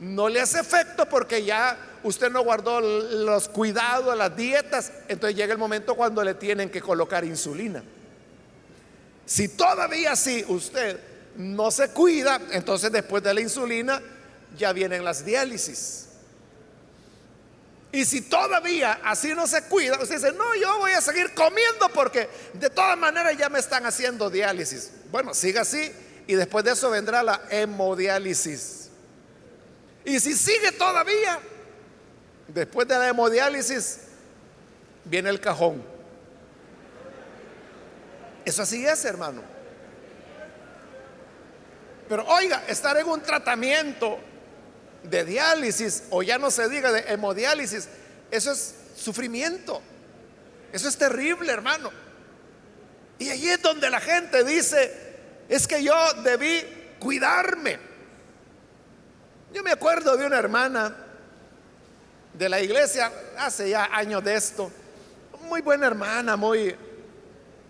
no 0.00 0.28
le 0.28 0.40
hace 0.40 0.60
efecto 0.60 1.06
porque 1.06 1.44
ya 1.44 1.76
usted 2.02 2.30
no 2.30 2.42
guardó 2.42 2.80
los 2.80 3.48
cuidados, 3.48 4.16
las 4.16 4.36
dietas, 4.36 4.92
entonces 5.08 5.36
llega 5.36 5.52
el 5.52 5.58
momento 5.58 5.94
cuando 5.94 6.22
le 6.22 6.34
tienen 6.34 6.70
que 6.70 6.80
colocar 6.80 7.24
insulina. 7.24 7.82
Si 9.26 9.48
todavía 9.48 10.16
sí 10.16 10.44
usted 10.48 10.98
no 11.36 11.70
se 11.70 11.90
cuida, 11.90 12.40
entonces 12.50 12.90
después 12.90 13.22
de 13.22 13.34
la 13.34 13.40
insulina 13.40 14.02
ya 14.56 14.72
vienen 14.72 15.04
las 15.04 15.24
diálisis. 15.24 16.06
Y 17.92 18.04
si 18.04 18.22
todavía 18.22 19.00
así 19.04 19.34
no 19.34 19.46
se 19.46 19.62
cuida, 19.62 20.00
usted 20.00 20.16
dice, 20.16 20.32
no, 20.32 20.54
yo 20.54 20.78
voy 20.78 20.92
a 20.92 21.00
seguir 21.00 21.34
comiendo 21.34 21.88
porque 21.88 22.28
de 22.54 22.70
todas 22.70 22.96
maneras 22.96 23.36
ya 23.36 23.48
me 23.48 23.58
están 23.58 23.84
haciendo 23.84 24.30
diálisis. 24.30 24.92
Bueno, 25.10 25.34
siga 25.34 25.62
así 25.62 25.92
y 26.26 26.34
después 26.34 26.64
de 26.64 26.72
eso 26.72 26.90
vendrá 26.90 27.22
la 27.22 27.42
hemodiálisis. 27.50 28.90
Y 30.04 30.20
si 30.20 30.34
sigue 30.34 30.72
todavía, 30.72 31.40
Después 32.54 32.88
de 32.88 32.98
la 32.98 33.08
hemodiálisis 33.08 34.00
viene 35.04 35.30
el 35.30 35.40
cajón. 35.40 35.82
Eso 38.44 38.62
así 38.62 38.84
es, 38.84 39.04
hermano. 39.04 39.42
Pero 42.08 42.26
oiga, 42.26 42.64
estar 42.66 42.96
en 42.96 43.06
un 43.06 43.20
tratamiento 43.20 44.18
de 45.04 45.24
diálisis 45.24 46.04
o 46.10 46.22
ya 46.22 46.38
no 46.38 46.50
se 46.50 46.68
diga 46.68 46.90
de 46.90 47.00
hemodiálisis, 47.12 47.88
eso 48.30 48.50
es 48.50 48.74
sufrimiento. 48.96 49.80
Eso 50.72 50.88
es 50.88 50.96
terrible, 50.96 51.52
hermano. 51.52 51.90
Y 53.18 53.30
allí 53.30 53.48
es 53.48 53.62
donde 53.62 53.90
la 53.90 54.00
gente 54.00 54.42
dice, 54.42 54.92
es 55.48 55.68
que 55.68 55.84
yo 55.84 55.94
debí 56.24 56.62
cuidarme. 56.98 57.78
Yo 59.52 59.62
me 59.62 59.70
acuerdo 59.70 60.16
de 60.16 60.26
una 60.26 60.38
hermana 60.38 61.09
de 62.34 62.48
la 62.48 62.60
iglesia, 62.60 63.12
hace 63.38 63.70
ya 63.70 63.88
años 63.92 64.24
de 64.24 64.34
esto, 64.34 64.70
muy 65.42 65.60
buena 65.60 65.86
hermana, 65.86 66.36
muy 66.36 66.74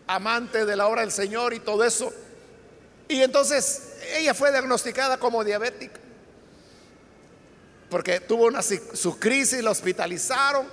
amante 0.07 0.65
de 0.65 0.77
la 0.77 0.87
obra 0.87 1.03
del 1.03 1.13
Señor 1.13 1.55
y 1.55 1.61
todo 1.61 1.85
eso. 1.85 2.13
Y 3.09 3.23
entonces 3.23 3.95
ella 4.17 4.35
fue 4.35 4.51
diagnosticada 4.51 5.19
como 5.19 5.43
diabética, 5.43 5.99
porque 7.89 8.21
tuvo 8.21 8.47
una, 8.47 8.63
su 8.63 9.19
crisis, 9.19 9.63
la 9.63 9.71
hospitalizaron. 9.71 10.67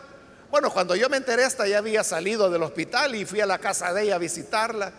Bueno, 0.52 0.72
cuando 0.72 0.96
yo 0.96 1.10
me 1.10 1.18
enteré, 1.18 1.44
hasta 1.44 1.68
ya 1.68 1.80
había 1.80 2.04
salido 2.04 2.50
del 2.50 2.64
hospital 2.64 3.16
y 3.16 3.26
fui 3.26 3.42
a 3.42 3.46
la 3.46 3.58
casa 3.58 3.94
de 3.94 4.04
ella 4.04 4.16
a 4.16 4.20
visitarla. 4.20 4.92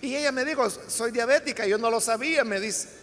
Y 0.00 0.16
ella 0.16 0.32
me 0.32 0.44
dijo, 0.44 0.68
soy 0.70 1.12
diabética, 1.12 1.66
yo 1.66 1.78
no 1.78 1.90
lo 1.90 2.00
sabía, 2.00 2.44
me 2.44 2.60
dice. 2.60 3.01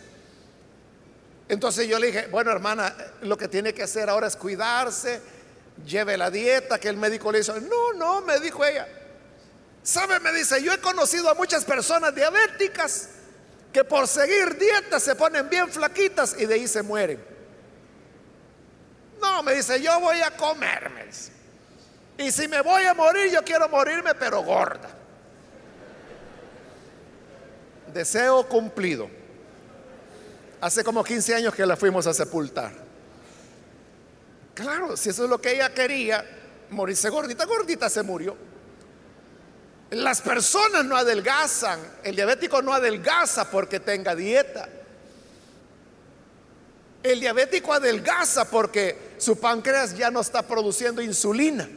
Entonces 1.50 1.88
yo 1.88 1.98
le 1.98 2.08
dije, 2.08 2.28
bueno 2.28 2.52
hermana, 2.52 2.96
lo 3.22 3.36
que 3.36 3.48
tiene 3.48 3.74
que 3.74 3.82
hacer 3.82 4.08
ahora 4.08 4.28
es 4.28 4.36
cuidarse, 4.36 5.20
lleve 5.84 6.16
la 6.16 6.30
dieta, 6.30 6.80
que 6.80 6.90
el 6.90 6.96
médico 6.96 7.32
le 7.32 7.40
hizo. 7.40 7.60
No, 7.60 7.94
no, 7.94 8.22
me 8.22 8.40
dijo 8.40 8.64
ella. 8.64 8.88
¿Sabe? 9.82 10.20
Me 10.20 10.32
dice, 10.32 10.62
yo 10.62 10.72
he 10.72 10.78
conocido 10.78 11.28
a 11.28 11.34
muchas 11.34 11.66
personas 11.66 12.14
diabéticas 12.14 13.10
que 13.74 13.84
por 13.84 14.08
seguir 14.08 14.60
dieta 14.60 15.00
se 15.00 15.16
ponen 15.16 15.50
bien 15.50 15.68
flaquitas 15.70 16.36
y 16.38 16.46
de 16.46 16.54
ahí 16.54 16.68
se 16.68 16.84
mueren. 16.84 17.20
No, 19.20 19.42
me 19.42 19.56
dice, 19.56 19.82
yo 19.82 20.00
voy 20.00 20.22
a 20.22 20.30
comer, 20.38 20.92
Y 22.20 22.32
si 22.32 22.48
me 22.48 22.62
voy 22.62 22.84
a 22.84 22.94
morir, 22.94 23.32
yo 23.32 23.44
quiero 23.44 23.68
morirme, 23.70 24.14
pero 24.14 24.44
gorda. 24.44 24.90
Deseo 27.92 28.48
cumplido. 28.48 29.19
Hace 30.62 30.84
como 30.84 31.04
15 31.04 31.36
años 31.36 31.56
que 31.56 31.66
la 31.66 31.76
fuimos 31.76 32.06
a 32.08 32.14
sepultar. 32.14 32.72
Claro, 34.54 34.98
si 34.98 35.10
eso 35.10 35.24
es 35.24 35.30
lo 35.30 35.40
que 35.40 35.54
ella 35.54 35.74
quería, 35.74 36.26
morirse 36.70 37.10
gordita, 37.10 37.46
gordita 37.46 37.90
se 37.90 38.04
murió. 38.04 38.36
Las 39.92 40.22
personas 40.22 40.86
no 40.86 40.96
adelgazan, 40.96 41.80
el 42.04 42.16
diabético 42.16 42.62
no 42.62 42.74
adelgaza 42.74 43.50
porque 43.50 43.80
tenga 43.80 44.16
dieta. 44.16 44.68
El 47.02 47.22
diabético 47.22 47.74
adelgaza 47.74 48.50
porque 48.50 49.14
su 49.18 49.40
páncreas 49.40 49.98
ya 49.98 50.12
no 50.12 50.20
está 50.20 50.44
produciendo 50.44 51.02
insulina. 51.02 51.68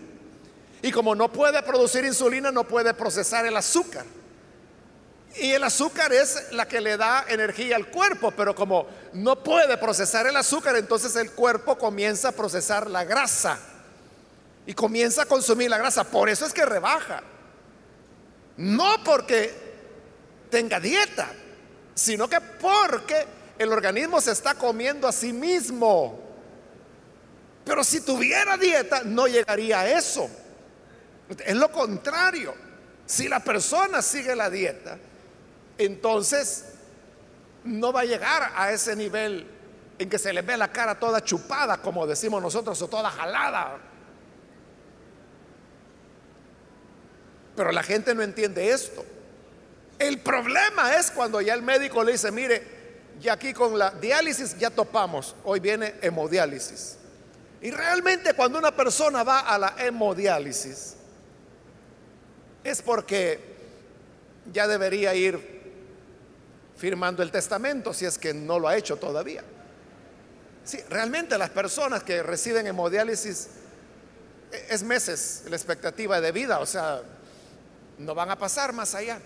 Y 0.82 0.90
como 0.90 1.14
no 1.14 1.32
puede 1.32 1.62
producir 1.62 2.04
insulina, 2.04 2.50
no 2.50 2.64
puede 2.64 2.92
procesar 2.92 3.46
el 3.46 3.56
azúcar. 3.56 4.04
Y 5.36 5.52
el 5.52 5.64
azúcar 5.64 6.12
es 6.12 6.52
la 6.52 6.68
que 6.68 6.80
le 6.80 6.96
da 6.96 7.24
energía 7.28 7.76
al 7.76 7.88
cuerpo, 7.88 8.32
pero 8.32 8.54
como 8.54 8.86
no 9.14 9.42
puede 9.42 9.78
procesar 9.78 10.26
el 10.26 10.36
azúcar, 10.36 10.76
entonces 10.76 11.16
el 11.16 11.32
cuerpo 11.32 11.78
comienza 11.78 12.28
a 12.28 12.32
procesar 12.32 12.90
la 12.90 13.04
grasa 13.04 13.58
y 14.66 14.74
comienza 14.74 15.22
a 15.22 15.26
consumir 15.26 15.70
la 15.70 15.78
grasa. 15.78 16.04
Por 16.04 16.28
eso 16.28 16.44
es 16.44 16.52
que 16.52 16.66
rebaja. 16.66 17.22
No 18.58 19.02
porque 19.04 19.54
tenga 20.50 20.78
dieta, 20.78 21.30
sino 21.94 22.28
que 22.28 22.40
porque 22.40 23.26
el 23.58 23.72
organismo 23.72 24.20
se 24.20 24.32
está 24.32 24.54
comiendo 24.54 25.08
a 25.08 25.12
sí 25.12 25.32
mismo. 25.32 26.20
Pero 27.64 27.82
si 27.84 28.00
tuviera 28.02 28.58
dieta, 28.58 29.02
no 29.04 29.26
llegaría 29.26 29.80
a 29.80 29.90
eso. 29.90 30.28
Es 31.44 31.56
lo 31.56 31.70
contrario. 31.72 32.54
Si 33.06 33.28
la 33.28 33.40
persona 33.40 34.02
sigue 34.02 34.36
la 34.36 34.50
dieta, 34.50 34.98
entonces 35.84 36.66
no 37.64 37.92
va 37.92 38.00
a 38.00 38.04
llegar 38.04 38.52
a 38.54 38.72
ese 38.72 38.96
nivel 38.96 39.46
en 39.98 40.08
que 40.08 40.18
se 40.18 40.32
le 40.32 40.42
ve 40.42 40.56
la 40.56 40.72
cara 40.72 40.98
toda 40.98 41.22
chupada, 41.22 41.78
como 41.78 42.06
decimos 42.06 42.42
nosotros, 42.42 42.80
o 42.82 42.88
toda 42.88 43.10
jalada. 43.10 43.78
Pero 47.54 47.70
la 47.72 47.82
gente 47.82 48.14
no 48.14 48.22
entiende 48.22 48.70
esto. 48.70 49.04
El 49.98 50.18
problema 50.20 50.96
es 50.96 51.10
cuando 51.10 51.40
ya 51.40 51.54
el 51.54 51.62
médico 51.62 52.02
le 52.02 52.12
dice, 52.12 52.32
mire, 52.32 52.82
y 53.20 53.28
aquí 53.28 53.52
con 53.52 53.78
la 53.78 53.90
diálisis 53.90 54.58
ya 54.58 54.70
topamos, 54.70 55.36
hoy 55.44 55.60
viene 55.60 55.94
hemodiálisis. 56.00 56.98
Y 57.60 57.70
realmente 57.70 58.34
cuando 58.34 58.58
una 58.58 58.74
persona 58.74 59.22
va 59.22 59.40
a 59.40 59.58
la 59.58 59.74
hemodiálisis 59.78 60.96
es 62.64 62.82
porque 62.82 63.38
ya 64.52 64.66
debería 64.66 65.14
ir 65.14 65.62
firmando 66.82 67.22
el 67.22 67.30
testamento 67.30 67.94
si 67.94 68.06
es 68.06 68.18
que 68.18 68.34
no 68.34 68.58
lo 68.58 68.66
ha 68.66 68.76
hecho 68.76 68.96
todavía. 68.96 69.44
Sí, 70.64 70.80
realmente 70.90 71.38
las 71.38 71.50
personas 71.50 72.02
que 72.02 72.24
reciben 72.24 72.66
hemodiálisis 72.66 73.50
e, 74.50 74.66
es 74.68 74.82
meses 74.82 75.44
la 75.48 75.54
expectativa 75.54 76.20
de 76.20 76.32
vida, 76.32 76.58
o 76.58 76.66
sea, 76.66 77.00
no 77.98 78.16
van 78.16 78.32
a 78.32 78.36
pasar 78.36 78.72
más 78.72 78.96
allá. 78.96 79.20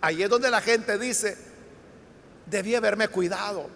Ahí 0.00 0.22
es 0.22 0.30
donde 0.30 0.50
la 0.50 0.62
gente 0.62 0.96
dice, 0.96 1.36
debí 2.46 2.74
haberme 2.74 3.08
cuidado. 3.08 3.68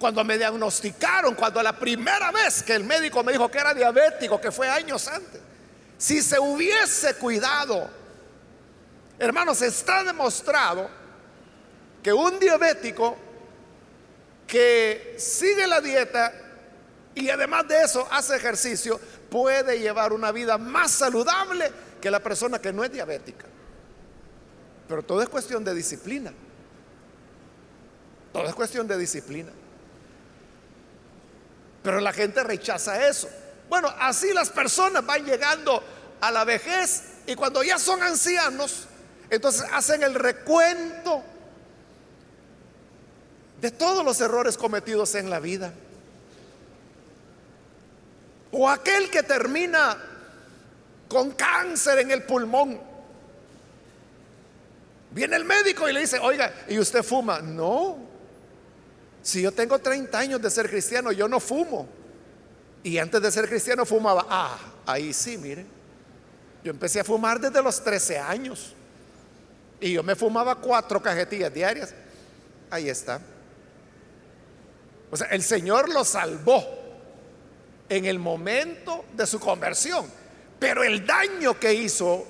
Cuando 0.00 0.24
me 0.24 0.36
diagnosticaron, 0.38 1.36
cuando 1.36 1.62
la 1.62 1.78
primera 1.78 2.32
vez 2.32 2.64
que 2.64 2.74
el 2.74 2.82
médico 2.82 3.22
me 3.22 3.30
dijo 3.30 3.48
que 3.48 3.58
era 3.58 3.74
diabético, 3.74 4.40
que 4.40 4.50
fue 4.50 4.68
años 4.68 5.06
antes, 5.06 5.40
si 5.98 6.20
se 6.20 6.40
hubiese 6.40 7.14
cuidado, 7.14 7.88
hermanos, 9.24 9.62
está 9.62 10.04
demostrado 10.04 10.88
que 12.02 12.12
un 12.12 12.38
diabético 12.38 13.16
que 14.46 15.16
sigue 15.18 15.66
la 15.66 15.80
dieta 15.80 16.32
y 17.14 17.30
además 17.30 17.66
de 17.68 17.82
eso 17.82 18.06
hace 18.10 18.36
ejercicio, 18.36 19.00
puede 19.30 19.78
llevar 19.78 20.12
una 20.12 20.32
vida 20.32 20.58
más 20.58 20.90
saludable 20.90 21.70
que 22.00 22.10
la 22.10 22.20
persona 22.20 22.60
que 22.60 22.72
no 22.72 22.84
es 22.84 22.92
diabética. 22.92 23.46
Pero 24.88 25.02
todo 25.02 25.22
es 25.22 25.28
cuestión 25.28 25.64
de 25.64 25.74
disciplina. 25.74 26.32
Todo 28.32 28.46
es 28.46 28.54
cuestión 28.54 28.86
de 28.86 28.98
disciplina. 28.98 29.52
Pero 31.82 32.00
la 32.00 32.12
gente 32.12 32.42
rechaza 32.42 33.08
eso. 33.08 33.28
Bueno, 33.68 33.88
así 33.98 34.32
las 34.32 34.50
personas 34.50 35.06
van 35.06 35.24
llegando 35.24 35.82
a 36.20 36.30
la 36.30 36.44
vejez 36.44 37.02
y 37.26 37.34
cuando 37.34 37.62
ya 37.62 37.78
son 37.78 38.02
ancianos, 38.02 38.88
entonces 39.34 39.64
hacen 39.72 40.02
el 40.02 40.14
recuento 40.14 41.22
de 43.60 43.70
todos 43.70 44.04
los 44.04 44.20
errores 44.20 44.56
cometidos 44.56 45.14
en 45.14 45.30
la 45.30 45.40
vida. 45.40 45.72
O 48.52 48.68
aquel 48.68 49.10
que 49.10 49.22
termina 49.22 49.96
con 51.08 51.32
cáncer 51.32 51.98
en 51.98 52.10
el 52.10 52.22
pulmón 52.22 52.94
Viene 55.14 55.36
el 55.36 55.44
médico 55.44 55.88
y 55.88 55.92
le 55.92 56.00
dice, 56.00 56.18
oiga, 56.18 56.52
¿y 56.68 56.76
usted 56.76 57.04
fuma? 57.04 57.40
No. 57.40 57.96
Si 59.22 59.40
yo 59.40 59.52
tengo 59.52 59.78
30 59.78 60.18
años 60.18 60.42
de 60.42 60.50
ser 60.50 60.68
cristiano, 60.68 61.12
yo 61.12 61.28
no 61.28 61.38
fumo. 61.38 61.88
Y 62.82 62.98
antes 62.98 63.22
de 63.22 63.30
ser 63.30 63.48
cristiano 63.48 63.86
fumaba. 63.86 64.26
Ah, 64.28 64.58
ahí 64.84 65.12
sí, 65.12 65.38
mire. 65.38 65.64
Yo 66.64 66.72
empecé 66.72 66.98
a 66.98 67.04
fumar 67.04 67.38
desde 67.38 67.62
los 67.62 67.82
13 67.82 68.18
años. 68.18 68.74
Y 69.84 69.92
yo 69.92 70.02
me 70.02 70.16
fumaba 70.16 70.54
cuatro 70.54 71.02
cajetillas 71.02 71.52
diarias. 71.52 71.94
Ahí 72.70 72.88
está. 72.88 73.20
O 75.10 75.16
sea, 75.18 75.26
el 75.26 75.42
Señor 75.42 75.90
lo 75.90 76.06
salvó 76.06 76.64
en 77.90 78.06
el 78.06 78.18
momento 78.18 79.04
de 79.12 79.26
su 79.26 79.38
conversión. 79.38 80.10
Pero 80.58 80.82
el 80.82 81.04
daño 81.04 81.60
que 81.60 81.74
hizo 81.74 82.26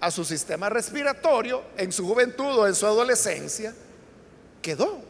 a 0.00 0.10
su 0.10 0.24
sistema 0.24 0.68
respiratorio 0.68 1.62
en 1.76 1.92
su 1.92 2.08
juventud 2.08 2.58
o 2.58 2.66
en 2.66 2.74
su 2.74 2.86
adolescencia, 2.86 3.72
quedó. 4.60 5.00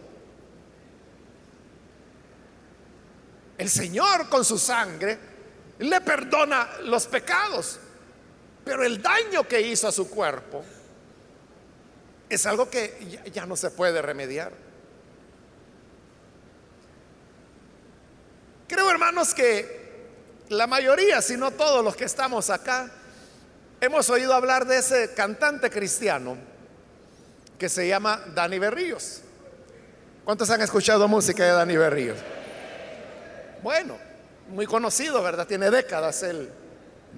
El 3.57 3.71
Señor 3.71 4.29
con 4.29 4.45
su 4.45 4.59
sangre 4.59 5.19
le 5.79 5.99
perdona 6.03 6.69
los 6.83 7.07
pecados, 7.07 7.81
pero 8.67 8.85
el 8.85 9.01
daño 9.01 9.49
que 9.49 9.63
hizo 9.63 9.89
a 9.89 9.93
su 9.93 10.11
cuerpo 10.11 10.63
es 12.29 12.47
algo 12.47 12.71
que 12.71 13.21
ya, 13.33 13.47
no 13.47 13.57
se 13.57 13.71
puede 13.71 14.03
remediar. 14.03 14.53
Creo, 18.69 18.91
hermanos, 18.91 19.35
que 19.35 19.85
la 20.49 20.67
mayoría, 20.67 21.21
si 21.23 21.37
no 21.37 21.51
todos 21.51 21.85
los 21.85 21.97
que 21.97 22.05
estamos 22.05 22.51
acá, 22.51 22.91
Hemos 23.85 24.09
oído 24.09 24.33
hablar 24.33 24.67
de 24.67 24.79
ese 24.79 25.13
cantante 25.13 25.69
cristiano 25.69 26.39
que 27.59 27.69
se 27.69 27.87
llama 27.87 28.19
Dani 28.35 28.59
Berríos. 28.59 29.21
¿Cuántos 30.25 30.49
han 30.49 30.63
escuchado 30.63 31.07
música 31.07 31.45
de 31.45 31.51
Dani 31.51 31.77
Berríos? 31.77 32.17
Bueno, 33.63 33.99
muy 34.49 34.65
conocido, 34.65 35.23
¿verdad? 35.23 35.47
Tiene 35.47 35.71
décadas 35.71 36.23
él 36.23 36.49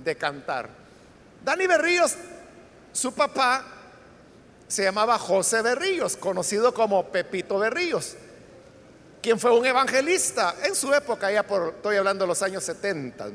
de 0.03 0.17
cantar. 0.17 0.69
Dani 1.45 1.69
Berríos, 1.69 2.17
su 2.93 3.15
papá 3.15 3.65
se 4.69 4.85
llamaba 4.85 5.19
José 5.19 5.63
Berríos, 5.63 6.17
conocido 6.17 6.75
como 6.75 7.07
Pepito 7.07 7.59
Berríos, 7.59 8.17
quien 9.23 9.39
fue 9.39 9.57
un 9.57 9.65
evangelista 9.67 10.57
en 10.65 10.75
su 10.75 10.93
época, 10.95 11.31
ya 11.31 11.43
por, 11.43 11.75
estoy 11.77 11.97
hablando 11.97 12.25
de 12.25 12.29
los 12.29 12.43
años 12.43 12.65
70 12.65 13.29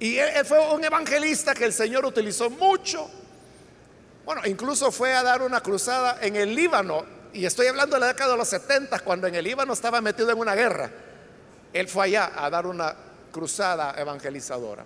y 0.00 0.18
él, 0.18 0.44
fue 0.46 0.58
un 0.74 0.82
evangelista 0.82 1.54
que 1.54 1.66
el 1.66 1.74
Señor 1.74 2.06
utilizó 2.06 2.48
mucho. 2.48 3.08
Bueno, 4.24 4.40
incluso 4.46 4.90
fue 4.90 5.14
a 5.14 5.22
dar 5.22 5.42
una 5.42 5.60
cruzada 5.60 6.18
en 6.22 6.36
el 6.36 6.54
Líbano. 6.54 7.04
Y 7.34 7.44
estoy 7.44 7.66
hablando 7.66 7.96
de 7.96 8.00
la 8.00 8.06
década 8.08 8.32
de 8.32 8.38
los 8.38 8.48
70, 8.48 8.98
cuando 9.00 9.26
en 9.26 9.34
el 9.34 9.44
Líbano 9.44 9.74
estaba 9.74 10.00
metido 10.00 10.30
en 10.30 10.38
una 10.38 10.54
guerra. 10.54 10.90
Él 11.74 11.86
fue 11.86 12.06
allá 12.06 12.32
a 12.34 12.48
dar 12.48 12.66
una 12.66 12.96
cruzada 13.30 13.94
evangelizadora. 13.96 14.84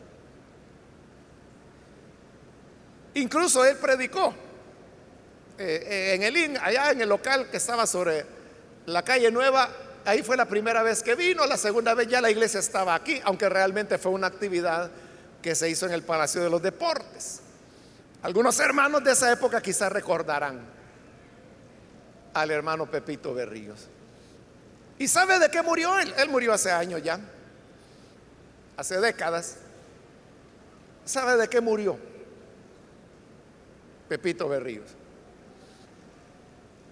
Incluso 3.15 3.65
él 3.65 3.77
predicó 3.77 4.35
eh, 5.57 5.87
eh, 5.87 6.15
en 6.15 6.23
el 6.25 6.59
allá 6.61 6.91
en 6.91 7.01
el 7.01 7.09
local 7.09 7.49
que 7.51 7.59
estaba 7.59 7.87
sobre 7.87 8.27
la 8.87 9.03
calle 9.03 9.31
Nueva. 9.31 9.71
Ahí 10.05 10.23
fue 10.23 10.37
la 10.37 10.47
primera 10.47 10.83
vez 10.83 11.03
que 11.03 11.15
vino, 11.15 11.47
la 11.47 11.57
segunda 11.57 11.95
vez 11.95 12.09
ya 12.09 12.21
la 12.21 12.31
iglesia 12.31 12.61
estaba 12.61 12.95
aquí, 12.95 13.21
aunque 13.25 13.49
realmente 13.49 13.97
fue 13.97 14.13
una 14.13 14.27
actividad 14.27 14.91
que 15.41 15.55
se 15.55 15.71
hizo 15.71 15.87
en 15.87 15.93
el 15.93 16.03
Palacio 16.03 16.43
de 16.43 16.51
los 16.51 16.61
Deportes. 16.61 17.41
Algunos 18.23 18.59
hermanos 18.59 19.05
de 19.05 19.13
esa 19.13 19.33
época 19.33 19.63
quizás 19.63 19.91
recordarán 19.91 20.61
al 22.35 22.51
hermano 22.51 22.91
Pepito 22.91 23.33
Berríos. 23.33 23.87
¿Y 24.99 25.09
sabe 25.09 25.39
de 25.39 25.49
qué 25.51 25.63
murió 25.63 25.99
él? 25.99 26.13
Él 26.19 26.29
murió 26.29 26.53
hace 26.53 26.71
años 26.71 27.03
ya. 27.03 27.19
hace 28.77 29.01
décadas, 29.01 29.57
¿sabe 31.05 31.37
de 31.37 31.49
qué 31.49 31.61
murió? 31.61 31.99
Pepito 34.09 34.49
Berríos. 34.49 34.91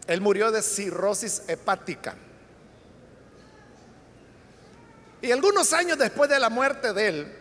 Él 0.06 0.20
murió 0.20 0.50
de 0.50 0.62
cirrosis 0.62 1.42
hepática. 1.48 2.14
Y 5.20 5.30
algunos 5.30 5.72
años 5.72 5.98
después 5.98 6.28
de 6.28 6.40
la 6.40 6.48
muerte 6.48 6.92
de 6.92 7.08
él, 7.08 7.32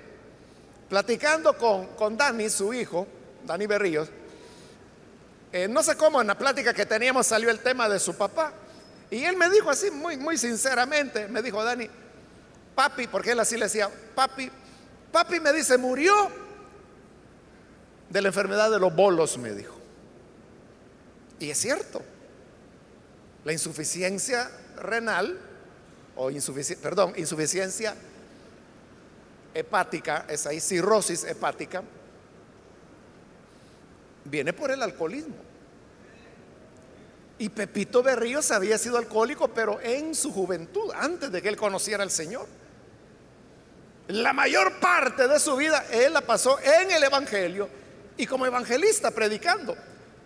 platicando 0.88 1.58
con, 1.58 1.88
con 1.96 2.16
Dani, 2.16 2.50
su 2.50 2.74
hijo, 2.74 3.08
Dani 3.44 3.66
Berríos, 3.66 4.10
eh, 5.52 5.68
no 5.68 5.82
sé 5.82 5.98
cómo 5.98 6.22
en 6.22 6.28
la 6.28 6.38
plática 6.38 6.74
que 6.74 6.86
teníamos 6.86 7.28
salió 7.28 7.50
el 7.50 7.60
tema 7.60 7.90
de 7.90 8.00
su 8.00 8.16
papá. 8.16 8.54
Y 9.10 9.24
él 9.26 9.36
me 9.36 9.50
dijo 9.50 9.70
así, 9.70 9.90
muy, 9.92 10.16
muy 10.16 10.38
sinceramente, 10.38 11.28
me 11.28 11.42
dijo, 11.42 11.64
Dani, 11.64 11.90
papi, 12.76 13.08
porque 13.08 13.32
él 13.32 13.40
así 13.40 13.58
le 13.58 13.66
decía, 13.66 13.90
papi, 14.16 14.50
papi 15.12 15.40
me 15.40 15.52
dice, 15.52 15.78
murió 15.78 16.14
de 18.12 18.22
la 18.22 18.28
enfermedad 18.28 18.70
de 18.70 18.80
los 18.80 18.94
bolos, 18.94 19.38
me 19.38 19.54
dijo. 19.54 19.74
Y 21.40 21.50
es 21.50 21.58
cierto, 21.58 22.02
la 23.46 23.54
insuficiencia 23.54 24.52
renal, 24.76 25.40
o 26.16 26.30
insuficiencia, 26.30 26.84
perdón, 26.84 27.14
insuficiencia 27.16 27.96
hepática, 29.54 30.26
esa 30.28 30.50
ahí, 30.50 30.60
cirrosis 30.60 31.24
hepática, 31.24 31.84
viene 34.26 34.52
por 34.52 34.72
el 34.72 34.84
alcoholismo. 34.84 35.38
Y 37.40 37.48
Pepito 37.48 38.04
Berríos 38.04 38.52
había 38.52 38.78
sido 38.78 38.98
alcohólico, 38.98 39.48
pero 39.48 39.80
en 39.82 40.14
su 40.14 40.34
juventud, 40.34 40.92
antes 40.96 41.32
de 41.32 41.42
que 41.42 41.48
él 41.48 41.56
conociera 41.56 42.04
al 42.04 42.12
Señor. 42.12 42.46
La 44.10 44.34
mayor 44.34 44.80
parte 44.82 45.30
de 45.30 45.40
su 45.40 45.56
vida 45.56 45.86
él 45.92 46.12
la 46.12 46.22
pasó 46.22 46.60
en 46.60 46.92
el 46.92 47.02
Evangelio 47.04 47.81
y 48.22 48.28
como 48.28 48.46
evangelista 48.46 49.10
predicando. 49.10 49.76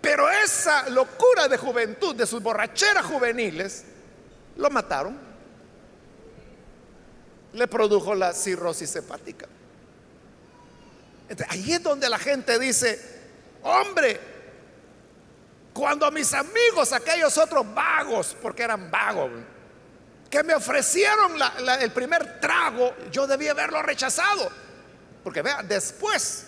Pero 0.01 0.29
esa 0.29 0.89
locura 0.89 1.47
de 1.47 1.57
juventud, 1.57 2.13
de 2.13 2.27
sus 2.27 2.43
borracheras 2.43 3.05
juveniles, 3.05 3.85
lo 4.57 4.69
mataron. 4.69 5.17
Le 7.53 7.67
produjo 7.67 8.13
la 8.13 8.33
cirrosis 8.33 8.93
hepática. 8.97 9.47
ahí 11.47 11.71
es 11.71 11.81
donde 11.81 12.09
la 12.09 12.19
gente 12.19 12.59
dice, 12.59 12.99
hombre, 13.63 14.19
cuando 15.73 16.11
mis 16.11 16.33
amigos, 16.33 16.91
aquellos 16.91 17.37
otros 17.37 17.73
vagos, 17.73 18.35
porque 18.41 18.63
eran 18.63 18.91
vagos, 18.91 19.31
que 20.29 20.43
me 20.43 20.53
ofrecieron 20.53 21.31
el 21.79 21.91
primer 21.91 22.41
trago, 22.41 22.93
yo 23.09 23.25
debía 23.25 23.51
haberlo 23.51 23.81
rechazado. 23.81 24.51
Porque 25.23 25.41
vea, 25.41 25.63
después, 25.63 26.44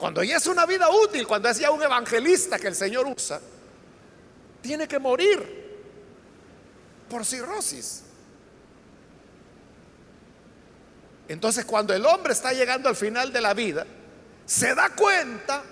cuando 0.00 0.22
ya 0.22 0.38
es 0.38 0.46
una 0.46 0.64
vida 0.64 0.88
útil, 0.88 1.26
cuando 1.26 1.50
es 1.50 1.58
ya 1.58 1.70
un 1.70 1.82
evangelista 1.82 2.58
que 2.58 2.68
el 2.68 2.74
Señor 2.74 3.06
usa, 3.06 3.38
tiene 4.62 4.88
que 4.88 4.98
morir 4.98 5.60
por 7.06 7.26
cirrosis. 7.26 8.04
Entonces, 11.28 11.66
cuando 11.66 11.92
el 11.92 12.06
hombre 12.06 12.32
está 12.32 12.54
llegando 12.54 12.88
al 12.88 12.96
final 12.96 13.30
de 13.30 13.42
la 13.42 13.52
vida, 13.52 13.86
se 14.46 14.74
da 14.74 14.88
cuenta 14.88 15.62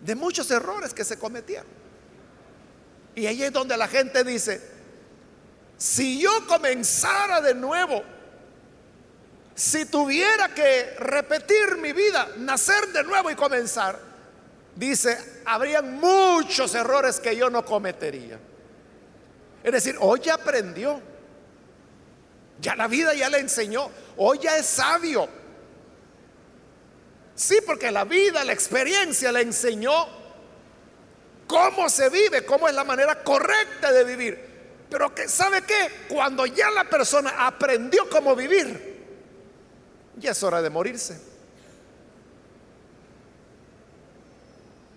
de 0.00 0.14
muchos 0.16 0.50
errores 0.50 0.92
que 0.92 1.04
se 1.04 1.16
cometieron. 1.16 1.68
Y 3.14 3.26
ahí 3.26 3.40
es 3.44 3.52
donde 3.52 3.76
la 3.76 3.86
gente 3.86 4.24
dice, 4.24 4.60
si 5.78 6.20
yo 6.20 6.44
comenzara 6.48 7.40
de 7.40 7.54
nuevo, 7.54 8.02
si 9.54 9.84
tuviera 9.86 10.48
que 10.54 10.94
repetir 10.98 11.76
mi 11.78 11.92
vida, 11.92 12.28
nacer 12.38 12.88
de 12.88 13.04
nuevo 13.04 13.30
y 13.30 13.34
comenzar, 13.34 13.98
dice, 14.74 15.42
habrían 15.44 15.98
muchos 16.00 16.74
errores 16.74 17.20
que 17.20 17.36
yo 17.36 17.50
no 17.50 17.64
cometería. 17.64 18.38
Es 19.62 19.72
decir, 19.72 19.96
hoy 20.00 20.20
ya 20.20 20.34
aprendió, 20.34 21.00
ya 22.60 22.74
la 22.76 22.88
vida 22.88 23.14
ya 23.14 23.28
le 23.30 23.38
enseñó, 23.38 23.90
hoy 24.16 24.38
ya 24.40 24.56
es 24.56 24.66
sabio 24.66 25.28
Sí, 27.34 27.58
porque 27.66 27.90
la 27.90 28.04
vida, 28.04 28.44
la 28.44 28.52
experiencia 28.52 29.32
le 29.32 29.42
enseñó 29.42 29.92
cómo 31.46 31.88
se 31.88 32.08
vive, 32.08 32.44
cómo 32.44 32.68
es 32.68 32.74
la 32.74 32.84
manera 32.84 33.22
correcta 33.22 33.90
de 33.90 34.04
vivir. 34.04 34.54
Pero 34.88 35.12
que 35.14 35.28
sabe 35.28 35.62
qué, 35.62 36.06
cuando 36.08 36.46
ya 36.46 36.70
la 36.70 36.84
persona 36.84 37.46
aprendió 37.46 38.08
cómo 38.08 38.36
vivir, 38.36 38.93
ya 40.16 40.30
es 40.30 40.42
hora 40.42 40.62
de 40.62 40.70
morirse. 40.70 41.20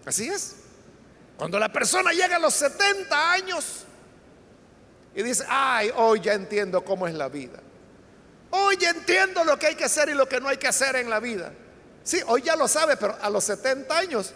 Así 0.05 0.27
es. 0.29 0.55
Cuando 1.37 1.59
la 1.59 1.71
persona 1.71 2.11
llega 2.11 2.37
a 2.37 2.39
los 2.39 2.53
70 2.53 3.31
años 3.31 3.83
y 5.15 5.21
dice, 5.21 5.45
ay, 5.47 5.91
hoy 5.95 6.21
ya 6.21 6.33
entiendo 6.33 6.83
cómo 6.83 7.07
es 7.07 7.13
la 7.13 7.27
vida. 7.27 7.59
Hoy 8.51 8.77
ya 8.77 8.91
entiendo 8.91 9.43
lo 9.43 9.59
que 9.59 9.67
hay 9.67 9.75
que 9.75 9.83
hacer 9.83 10.09
y 10.09 10.13
lo 10.13 10.27
que 10.27 10.39
no 10.39 10.47
hay 10.47 10.57
que 10.57 10.67
hacer 10.67 10.95
en 10.95 11.09
la 11.09 11.19
vida. 11.19 11.51
Sí, 12.03 12.21
hoy 12.27 12.41
ya 12.41 12.55
lo 12.55 12.67
sabe, 12.67 12.95
pero 12.95 13.17
a 13.21 13.29
los 13.29 13.43
70 13.43 13.97
años, 13.97 14.33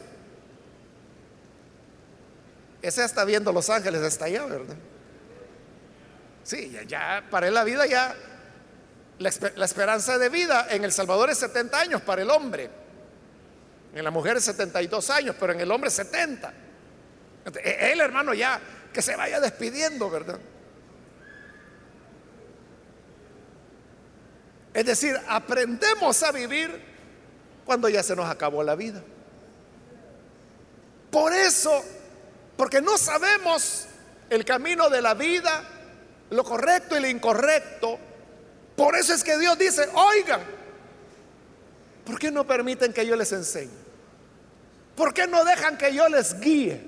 ese 2.82 3.06
está 3.06 3.24
viendo 3.24 3.54
Los 3.54 3.70
Ángeles 3.70 4.02
hasta 4.02 4.26
allá, 4.26 4.46
¿verdad? 4.46 4.76
Sí, 6.44 6.78
ya, 6.88 7.24
para 7.30 7.48
él 7.48 7.54
la 7.54 7.64
vida 7.64 7.86
ya, 7.86 8.14
la, 9.22 9.66
esperanza 9.66 10.18
de 10.18 10.30
vida 10.30 10.68
en 10.70 10.84
El 10.84 10.92
Salvador 10.92 11.30
es 11.30 11.38
70 11.38 11.80
años 11.80 12.02
para 12.02 12.22
el 12.22 12.30
hombre, 12.30 12.70
en 13.94 14.04
la 14.04 14.12
mujer 14.12 14.38
es 14.38 14.46
72 14.46 15.10
años, 15.10 15.36
pero 15.40 15.54
en 15.54 15.62
el 15.62 15.72
hombre 15.72 15.90
70. 15.90 16.54
E, 17.64 17.92
el 17.92 18.00
hermano, 18.00 18.34
ya 18.34 18.60
que 18.94 19.02
se 19.02 19.16
vaya 19.16 19.40
despidiendo, 19.40 20.10
¿verdad? 20.10 20.40
Es 24.74 24.86
decir, 24.86 25.20
aprendemos 25.28 26.24
a 26.24 26.32
vivir 26.32 26.82
cuando 27.66 27.90
ya 27.90 28.02
se 28.04 28.16
nos 28.16 28.30
acabó 28.30 28.64
la 28.64 28.76
vida. 28.76 29.04
Por 31.12 31.34
eso, 31.34 31.84
porque 32.56 32.82
no 32.82 32.98
sabemos 32.98 33.88
el 34.30 34.46
camino 34.46 34.90
de 34.90 35.02
la 35.02 35.14
vida, 35.14 35.64
lo 36.30 36.44
correcto 36.46 36.98
y 36.98 37.02
lo 37.02 37.08
incorrecto, 37.10 38.00
por 38.82 38.96
eso 38.96 39.14
es 39.14 39.24
que 39.24 39.38
Dios 39.38 39.60
dice, 39.60 39.88
oigan, 39.94 40.42
¿por 42.04 42.18
qué 42.18 42.32
no 42.32 42.48
permiten 42.48 42.92
que 42.92 43.06
yo 43.06 43.16
les 43.16 43.32
enseñe? 43.32 43.70
¿Por 44.96 45.14
qué 45.14 45.28
no 45.28 45.46
dejan 45.46 45.78
que 45.78 45.94
yo 45.94 46.10
les 46.10 46.40
guíe? 46.40 46.84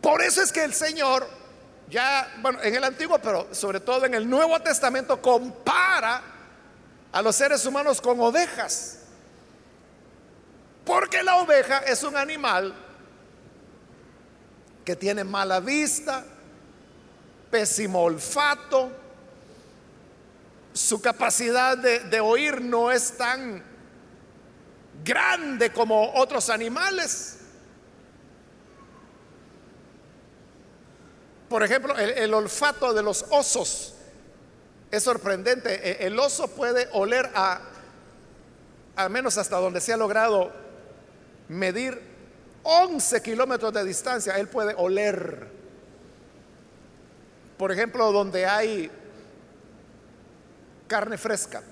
Por 0.00 0.22
eso 0.22 0.40
es 0.40 0.52
que 0.52 0.62
el 0.62 0.72
Señor, 0.72 1.28
ya, 1.90 2.32
bueno, 2.40 2.62
en 2.62 2.76
el 2.76 2.84
Antiguo, 2.84 3.18
pero 3.18 3.52
sobre 3.52 3.80
todo 3.80 4.06
en 4.06 4.14
el 4.14 4.30
Nuevo 4.30 4.56
Testamento, 4.60 5.20
compara 5.20 6.22
a 7.10 7.20
los 7.20 7.34
seres 7.34 7.66
humanos 7.66 8.00
con 8.00 8.20
ovejas. 8.20 9.00
Porque 10.84 11.24
la 11.24 11.38
oveja 11.38 11.78
es 11.78 12.04
un 12.04 12.16
animal 12.16 12.72
que 14.84 14.94
tiene 14.94 15.24
mala 15.24 15.58
vista, 15.58 16.24
pésimo 17.50 18.02
olfato, 18.02 19.01
su 20.72 21.00
capacidad 21.00 21.76
de, 21.76 22.20
oír 22.20 22.60
no 22.60 22.90
es 22.90 23.16
tan 23.16 23.62
grande 25.04 25.72
como 25.72 26.14
otros 26.14 26.48
animales. 26.50 27.38
Por 31.48 31.62
ejemplo, 31.62 31.96
el, 31.98 32.10
el 32.10 32.32
olfato 32.32 32.94
de 32.94 33.02
los 33.02 33.26
osos 33.30 33.94
es 34.90 35.02
sorprendente. 35.02 36.04
E, 36.04 36.06
el 36.06 36.18
oso 36.18 36.48
puede 36.48 36.88
oler 36.92 37.30
a, 37.34 37.60
al 38.96 39.10
menos 39.10 39.36
hasta 39.36 39.56
donde 39.56 39.80
se 39.80 39.92
ha 39.92 39.96
logrado 39.96 40.52
medir 41.48 42.00
11 42.62 43.22
kilómetros 43.22 43.72
de 43.72 43.84
distancia. 43.84 44.38
Él 44.38 44.48
puede 44.48 44.74
oler. 44.74 45.48
Por 47.58 47.72
ejemplo, 47.72 48.12
donde 48.12 48.46
hay 48.46 48.90
carne 50.92 51.16
fresca. 51.16 51.62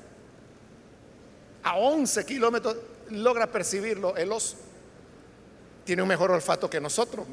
A 1.62 1.76
11 1.76 2.24
kilómetros 2.24 2.74
logra 3.10 3.46
percibirlo 3.46 4.16
el 4.16 4.32
oso. 4.32 4.56
Tiene 5.84 6.00
un 6.00 6.08
mejor 6.08 6.30
olfato 6.30 6.70
que 6.70 6.80
nosotros. 6.80 7.26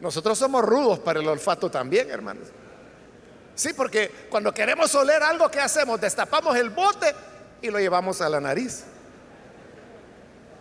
Nosotros 0.00 0.38
somos 0.38 0.64
rudos 0.64 1.00
para 1.00 1.18
el 1.18 1.26
olfato 1.26 1.68
también, 1.72 2.08
hermanos. 2.08 2.46
Sí, 3.56 3.72
porque 3.72 4.12
cuando 4.30 4.54
queremos 4.54 4.94
oler 4.94 5.24
algo, 5.24 5.50
¿qué 5.50 5.58
hacemos? 5.58 6.00
Destapamos 6.00 6.56
el 6.56 6.70
bote 6.70 7.12
y 7.60 7.68
lo 7.68 7.80
llevamos 7.80 8.20
a 8.20 8.28
la 8.28 8.40
nariz. 8.40 8.84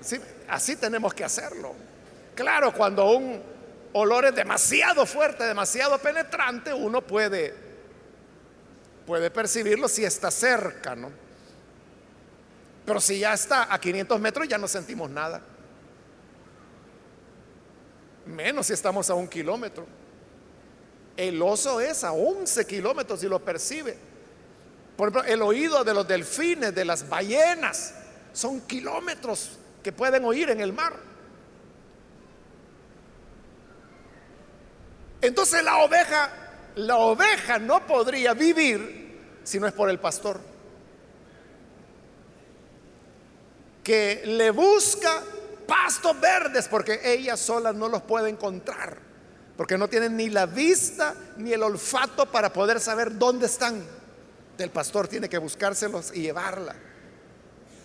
Sí, 0.01 0.19
así 0.49 0.75
tenemos 0.75 1.13
que 1.13 1.23
hacerlo. 1.23 1.75
Claro, 2.33 2.73
cuando 2.73 3.11
un 3.11 3.43
olor 3.93 4.25
es 4.25 4.33
demasiado 4.33 5.05
fuerte, 5.05 5.43
demasiado 5.43 5.99
penetrante, 5.99 6.73
uno 6.73 7.03
puede 7.03 7.70
puede 9.11 9.29
percibirlo 9.29 9.89
si 9.89 10.05
está 10.05 10.31
cerca, 10.31 10.95
¿no? 10.95 11.11
Pero 12.85 13.01
si 13.01 13.19
ya 13.19 13.33
está 13.33 13.67
a 13.73 13.77
500 13.77 14.21
metros 14.21 14.47
ya 14.47 14.57
no 14.57 14.69
sentimos 14.69 15.09
nada. 15.09 15.41
Menos 18.25 18.67
si 18.67 18.71
estamos 18.71 19.09
a 19.09 19.13
un 19.15 19.27
kilómetro. 19.27 19.85
El 21.17 21.41
oso 21.41 21.81
es 21.81 22.05
a 22.05 22.13
11 22.13 22.65
kilómetros 22.65 23.21
y 23.25 23.27
lo 23.27 23.43
percibe. 23.43 23.97
Por 24.95 25.09
ejemplo, 25.09 25.29
el 25.29 25.41
oído 25.41 25.83
de 25.83 25.93
los 25.93 26.07
delfines, 26.07 26.73
de 26.73 26.85
las 26.85 27.09
ballenas, 27.09 27.93
son 28.31 28.61
kilómetros 28.61 29.59
que 29.83 29.91
pueden 29.91 30.23
oír 30.23 30.51
en 30.51 30.61
el 30.61 30.71
mar. 30.71 30.93
Entonces 35.19 35.61
la 35.65 35.79
oveja, 35.79 36.31
la 36.75 36.95
oveja 36.95 37.59
no 37.59 37.85
podría 37.85 38.33
vivir 38.33 39.00
si 39.51 39.59
no 39.59 39.67
es 39.67 39.73
por 39.73 39.89
el 39.89 39.99
pastor. 39.99 40.39
Que 43.83 44.21
le 44.25 44.49
busca 44.49 45.21
pastos 45.67 46.17
verdes 46.21 46.69
porque 46.69 47.01
ella 47.03 47.35
sola 47.35 47.73
no 47.73 47.89
los 47.89 48.01
puede 48.03 48.29
encontrar. 48.29 48.97
Porque 49.57 49.77
no 49.77 49.89
tiene 49.89 50.07
ni 50.07 50.29
la 50.29 50.45
vista 50.45 51.13
ni 51.35 51.51
el 51.51 51.63
olfato 51.63 52.31
para 52.31 52.53
poder 52.53 52.79
saber 52.79 53.17
dónde 53.17 53.47
están. 53.47 53.85
El 54.57 54.69
pastor 54.69 55.09
tiene 55.09 55.27
que 55.27 55.37
buscárselos 55.37 56.13
y 56.15 56.21
llevarla. 56.21 56.73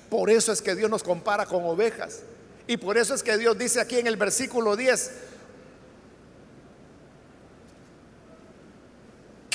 Por 0.09 0.31
eso 0.31 0.53
es 0.53 0.63
que 0.63 0.77
Dios 0.77 0.89
nos 0.89 1.03
compara 1.03 1.47
con 1.47 1.65
ovejas. 1.65 2.21
Y 2.69 2.77
por 2.77 2.97
eso 2.97 3.13
es 3.13 3.25
que 3.25 3.37
Dios 3.39 3.59
dice 3.59 3.81
aquí 3.81 3.99
en 3.99 4.07
el 4.07 4.17
versículo 4.17 4.77
10, 4.77 5.11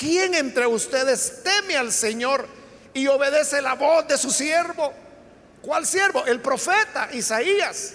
¿quién 0.02 0.34
entre 0.34 0.66
ustedes 0.66 1.44
teme 1.44 1.76
al 1.76 1.92
Señor 1.92 2.44
y 2.92 3.06
obedece 3.06 3.62
la 3.62 3.74
voz 3.74 4.08
de 4.08 4.18
su 4.18 4.32
siervo? 4.32 4.92
¿Cuál 5.62 5.86
siervo? 5.86 6.26
El 6.26 6.40
profeta 6.40 7.08
Isaías. 7.12 7.94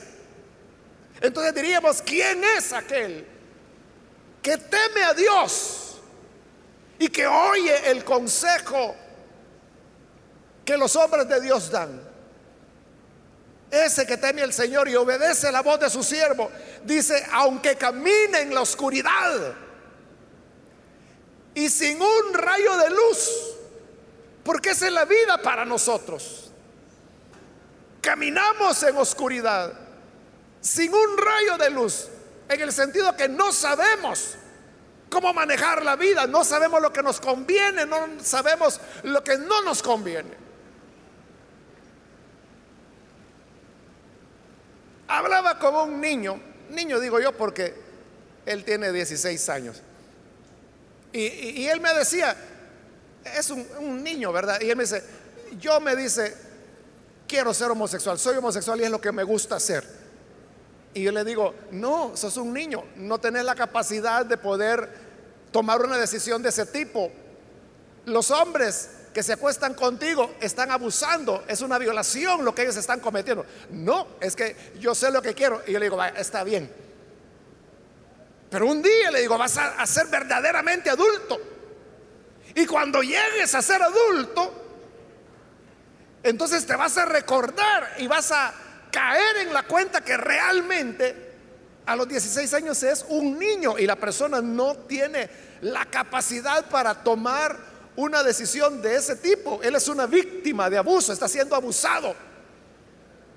Entonces 1.20 1.54
diríamos, 1.54 2.02
¿quién 2.02 2.42
es 2.46 2.72
aquel 2.72 3.28
que 4.42 4.58
teme 4.58 5.04
a 5.04 5.14
Dios 5.14 6.00
y 6.98 7.10
que 7.10 7.28
oye 7.28 7.92
el 7.92 8.06
consejo 8.06 8.96
que 10.64 10.78
los 10.78 10.96
hombres 10.96 11.28
de 11.28 11.42
Dios 11.42 11.70
dan? 11.70 12.02
Ese 13.70 14.08
que 14.08 14.16
teme 14.16 14.44
al 14.44 14.54
Señor 14.54 14.88
y 14.88 14.96
obedece 14.96 15.52
la 15.52 15.62
voz 15.62 15.78
de 15.82 15.90
su 15.90 16.02
siervo, 16.02 16.50
dice, 16.86 17.22
aunque 17.34 17.76
camine 17.76 18.40
en 18.40 18.54
la 18.54 18.62
oscuridad 18.62 19.67
y 21.58 21.70
sin 21.72 22.00
un 22.00 22.34
rayo 22.36 22.78
de 22.78 22.92
luz, 22.92 23.32
porque 24.44 24.70
esa 24.70 24.86
es 24.86 24.94
la 24.94 25.06
vida 25.06 25.42
para 25.42 25.66
nosotros. 25.66 26.52
Caminamos 28.00 28.84
en 28.84 28.96
oscuridad, 28.96 29.74
sin 30.62 30.94
un 30.94 31.18
rayo 31.18 31.58
de 31.58 31.72
luz, 31.72 32.10
en 32.48 32.62
el 32.62 32.72
sentido 32.72 33.18
que 33.18 33.28
no 33.28 33.52
sabemos 33.52 34.36
cómo 35.10 35.34
manejar 35.34 35.84
la 35.84 35.96
vida, 35.96 36.28
no 36.28 36.46
sabemos 36.46 36.80
lo 36.80 36.94
que 36.94 37.02
nos 37.02 37.20
conviene, 37.20 37.88
no 37.88 38.08
sabemos 38.22 38.80
lo 39.02 39.24
que 39.24 39.40
no 39.40 39.64
nos 39.64 39.82
conviene. 39.82 40.36
Hablaba 45.08 45.58
con 45.58 45.74
un 45.74 46.00
niño, 46.00 46.40
niño 46.70 47.00
digo 47.00 47.20
yo 47.20 47.36
porque 47.36 47.74
él 48.46 48.64
tiene 48.64 48.92
16 48.92 49.50
años. 49.50 49.82
Y, 51.14 51.66
él 51.66 51.80
me 51.80 51.94
decía, 51.94 52.36
es 53.36 53.50
un, 53.50 54.04
niño, 54.04 54.32
¿verdad? 54.32 54.60
Y 54.62 54.70
él 54.70 54.76
me 54.76 54.84
dice, 54.84 55.04
yo 55.60 55.80
me 55.80 55.96
dice, 55.96 56.36
quiero 57.28 57.54
ser 57.54 57.72
homosexual, 57.72 58.20
soy 58.20 58.38
homosexual 58.38 58.80
y 58.80 58.84
es 58.84 58.92
lo 58.92 59.02
que 59.02 59.12
me 59.12 59.24
gusta 59.24 59.56
hacer. 59.56 59.84
Y 60.94 61.04
yo 61.04 61.12
le 61.12 61.24
digo, 61.24 61.54
no, 61.72 62.16
sos 62.16 62.38
un 62.38 62.54
niño, 62.54 62.84
no 62.96 63.20
tenés 63.20 63.44
la 63.44 63.56
capacidad 63.56 64.26
de 64.26 64.38
poder 64.38 64.90
tomar 65.52 65.82
una 65.82 65.98
decisión 65.98 66.42
de 66.42 66.50
ese 66.50 66.66
tipo. 66.66 67.12
Los 68.06 68.32
hombres 68.32 68.90
que 69.14 69.24
se 69.24 69.34
acuestan 69.34 69.74
contigo 69.74 70.36
están 70.40 70.72
abusando, 70.72 71.44
es 71.48 71.62
una 71.62 71.78
violación 71.78 72.46
lo 72.46 72.54
que 72.54 72.64
ellos 72.64 72.78
están 72.78 73.00
cometiendo. 73.00 73.46
No, 73.72 74.08
es 74.22 74.36
que 74.36 74.56
yo 74.80 74.94
sé 74.94 75.12
lo 75.12 75.22
que 75.22 75.34
quiero. 75.34 75.62
Y 75.66 75.72
yo 75.72 75.80
le 75.80 75.86
digo, 75.86 76.04
está 76.04 76.44
bien. 76.44 76.72
Pero 78.50 78.68
un 78.68 78.82
día 78.82 79.12
le 79.12 79.22
digo, 79.22 79.38
vas 79.38 79.58
a, 79.58 79.86
ser 79.86 80.08
verdaderamente 80.08 80.90
adulto. 80.90 81.40
Y 82.56 82.66
cuando 82.66 83.02
llegues 83.04 83.54
a 83.54 83.62
ser 83.62 83.82
adulto, 83.82 84.66
entonces 86.24 86.66
te 86.66 86.76
vas 86.76 86.98
a 86.98 87.06
recordar 87.06 87.96
y 88.00 88.08
vas 88.08 88.32
a 88.32 88.54
caer 88.92 89.38
en 89.38 89.54
la 89.54 89.64
cuenta 89.64 90.02
que 90.02 90.18
realmente 90.18 91.28
a 91.86 91.96
los 91.96 92.08
16 92.08 92.54
años 92.54 92.82
es 92.84 93.06
un 93.10 93.38
niño 93.38 93.78
y 93.78 93.86
la 93.86 93.96
persona 93.96 94.42
no 94.42 94.76
tiene 94.76 95.30
la 95.62 95.86
capacidad 95.86 96.68
para 96.70 97.04
tomar 97.04 97.58
una 97.96 98.24
decisión 98.24 98.82
de 98.82 98.96
ese 98.96 99.18
tipo. 99.18 99.60
Él 99.62 99.76
es 99.76 99.88
una 99.88 100.06
víctima 100.06 100.70
de 100.70 100.78
abuso, 100.78 101.12
está 101.12 101.28
siendo 101.28 101.56
abusado. 101.56 102.16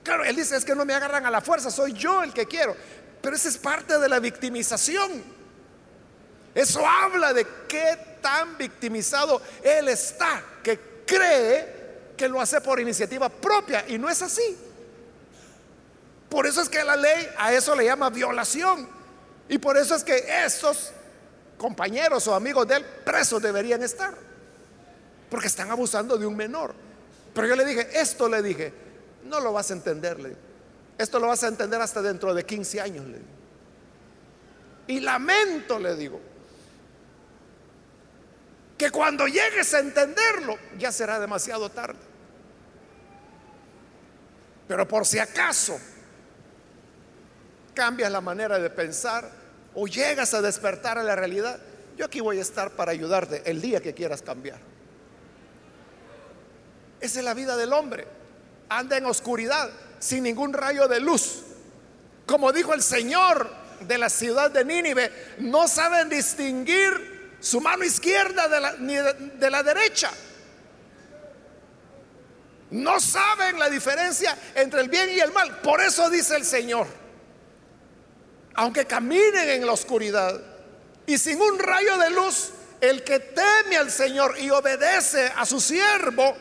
Claro, 0.03 0.25
él 0.25 0.35
dice, 0.35 0.57
es 0.57 0.65
que 0.65 0.75
no 0.75 0.85
me 0.85 0.95
agarran 0.95 1.27
a 1.27 1.31
la 1.31 1.41
fuerza, 1.41 1.71
soy 1.71 1.93
yo 1.93 2.23
el 2.23 2.33
que 2.33 2.47
quiero. 2.47 2.75
Pero 3.21 3.37
esa 3.37 3.49
es 3.49 3.59
parte 3.59 3.99
de 3.99 4.09
la 4.09 4.19
victimización. 4.21 5.23
Eso 6.55 6.87
habla 6.87 7.33
de 7.33 7.47
qué 7.69 8.19
tan 8.21 8.57
victimizado 8.59 9.41
él 9.63 9.89
está, 9.89 10.43
que 10.63 11.05
cree 11.07 11.81
que 12.17 12.29
lo 12.29 12.41
hace 12.41 12.61
por 12.61 12.81
iniciativa 12.81 13.29
propia 13.29 13.85
y 13.89 13.99
no 13.99 14.09
es 14.09 14.21
así. 14.23 14.57
Por 16.29 16.47
eso 16.47 16.61
es 16.61 16.69
que 16.69 16.83
la 16.85 16.97
ley 16.97 17.29
a 17.37 17.53
eso 17.53 17.75
le 17.75 17.85
llama 17.85 18.11
violación. 18.11 18.89
Y 19.49 19.59
por 19.59 19.77
eso 19.77 19.95
es 19.95 20.05
que 20.05 20.25
estos 20.45 20.93
compañeros 21.59 22.27
o 22.29 22.35
amigos 22.35 22.69
de 22.69 22.77
él 22.77 22.85
presos 23.05 23.43
deberían 23.43 23.83
estar 23.83 24.15
porque 25.31 25.47
están 25.47 25.71
abusando 25.71 26.19
de 26.19 26.27
un 26.27 26.37
menor. 26.37 26.75
Pero 27.33 27.47
yo 27.47 27.57
le 27.57 27.65
dije, 27.65 27.89
esto 27.93 28.29
le 28.29 28.43
dije, 28.43 28.73
no 29.25 29.41
lo 29.41 29.53
vas 29.53 29.71
a 29.71 29.75
entenderle. 29.75 30.37
Esto 31.01 31.19
lo 31.19 31.29
vas 31.29 31.43
a 31.45 31.49
entender 31.49 31.81
hasta 31.81 32.03
dentro 32.03 32.35
de 32.35 32.45
15 32.45 32.79
años. 32.79 33.07
Y 34.87 35.01
lamento, 35.01 35.79
le 35.79 35.97
digo, 35.97 36.21
que 38.77 38.91
cuando 38.91 39.27
llegues 39.27 39.73
a 39.73 39.79
entenderlo 39.79 40.59
ya 40.77 40.93
será 40.93 41.19
demasiado 41.19 41.71
tarde. 41.71 42.01
Pero 44.69 44.87
por 44.87 45.07
si 45.07 45.19
acaso 45.19 45.81
cambias 47.73 48.13
la 48.13 48.21
manera 48.21 48.59
de 48.59 48.69
pensar 48.69 49.27
o 49.75 49.87
llegas 49.87 50.35
a 50.35 50.43
despertar 50.43 50.99
a 50.99 51.03
la 51.03 51.17
realidad, 51.17 51.61
yo 51.97 52.05
aquí 52.05 52.21
voy 52.21 52.41
a 52.41 52.43
estar 52.43 52.73
para 52.73 52.93
ayudarte 52.93 53.41
el 53.47 53.63
día 53.63 53.81
que 53.81 53.95
quieras 53.95 54.21
cambiar. 54.21 54.61
Esa 57.01 57.21
es 57.21 57.25
la 57.25 57.33
vida 57.33 57.57
del 57.57 57.73
hombre. 57.73 58.07
Anda 58.69 58.99
en 58.99 59.07
oscuridad, 59.07 59.71
sin 60.01 60.25
ningún 60.25 60.53
rayo 60.53 60.89
de 60.89 60.99
luz. 60.99 61.43
Como 62.27 62.53
dijo 62.53 62.75
el 62.75 62.83
Señor 62.83 63.49
de 63.81 63.99
la 63.99 64.11
ciudad 64.11 64.51
de 64.51 64.65
Nínive, 64.65 65.13
no 65.39 65.69
saben 65.69 66.09
distinguir 66.09 67.37
su 67.41 67.61
mano 67.61 67.85
izquierda 67.85 68.49
de 68.49 68.61
la, 68.61 68.73
ni 68.79 68.97
de 68.97 69.51
la 69.51 69.63
derecha. 69.63 70.11
No 72.71 73.01
saben 73.01 73.59
la 73.59 73.69
diferencia 73.69 74.37
entre 74.55 74.81
el 74.81 74.89
bien 74.89 75.11
y 75.11 75.21
el 75.21 75.33
mal. 75.33 75.61
Por 75.61 75.81
eso 75.81 76.09
dice 76.09 76.37
el 76.37 76.45
Señor, 76.45 76.87
aunque 78.55 78.87
caminen 78.87 79.49
en 79.49 79.67
la 79.67 79.73
oscuridad 79.73 80.41
y 81.07 81.19
sin 81.19 81.41
un 81.41 81.59
rayo 81.59 81.99
de 81.99 82.11
luz, 82.11 82.51
el 82.81 83.03
que 83.03 83.19
teme 83.19 83.77
al 83.77 83.91
Señor 83.91 84.37
y 84.39 84.51
obedece 84.51 85.33
a 85.37 85.45
su 85.45 85.61
siervo, 85.61 86.37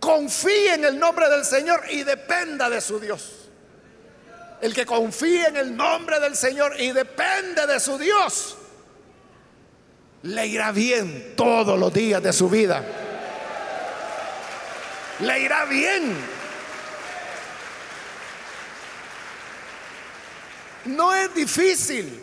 confíe 0.00 0.74
en 0.74 0.84
el 0.84 0.98
nombre 0.98 1.28
del 1.28 1.44
Señor 1.44 1.84
y 1.90 2.02
dependa 2.02 2.68
de 2.68 2.80
su 2.80 2.98
Dios. 2.98 3.36
El 4.60 4.74
que 4.74 4.84
confíe 4.84 5.46
en 5.46 5.56
el 5.56 5.76
nombre 5.76 6.18
del 6.18 6.36
Señor 6.36 6.80
y 6.80 6.92
depende 6.92 7.66
de 7.66 7.78
su 7.78 7.96
Dios, 7.96 8.56
le 10.22 10.46
irá 10.46 10.72
bien 10.72 11.34
todos 11.36 11.78
los 11.78 11.92
días 11.92 12.22
de 12.22 12.32
su 12.32 12.48
vida. 12.50 12.84
Le 15.20 15.40
irá 15.40 15.64
bien. 15.66 16.16
No 20.86 21.14
es 21.14 21.34
difícil, 21.34 22.22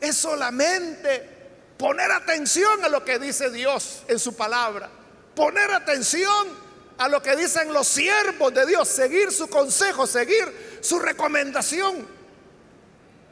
es 0.00 0.16
solamente 0.16 1.28
poner 1.76 2.10
atención 2.12 2.84
a 2.84 2.88
lo 2.88 3.04
que 3.04 3.18
dice 3.18 3.50
Dios 3.50 4.04
en 4.06 4.18
su 4.18 4.36
palabra, 4.36 4.88
poner 5.34 5.70
atención 5.72 6.61
a 6.98 7.08
lo 7.08 7.22
que 7.22 7.36
dicen 7.36 7.72
los 7.72 7.88
siervos 7.88 8.52
de 8.54 8.66
Dios, 8.66 8.88
seguir 8.88 9.32
su 9.32 9.48
consejo, 9.48 10.06
seguir 10.06 10.78
su 10.80 10.98
recomendación. 10.98 12.06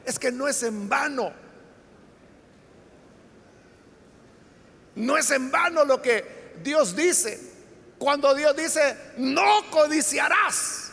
Es 0.05 0.17
que 0.17 0.31
no 0.31 0.47
es 0.47 0.63
en 0.63 0.89
vano. 0.89 1.31
No 4.95 5.17
es 5.17 5.31
en 5.31 5.51
vano 5.51 5.85
lo 5.85 6.01
que 6.01 6.53
Dios 6.63 6.95
dice. 6.95 7.39
Cuando 7.97 8.33
Dios 8.33 8.55
dice, 8.55 8.97
no 9.17 9.69
codiciarás, 9.69 10.91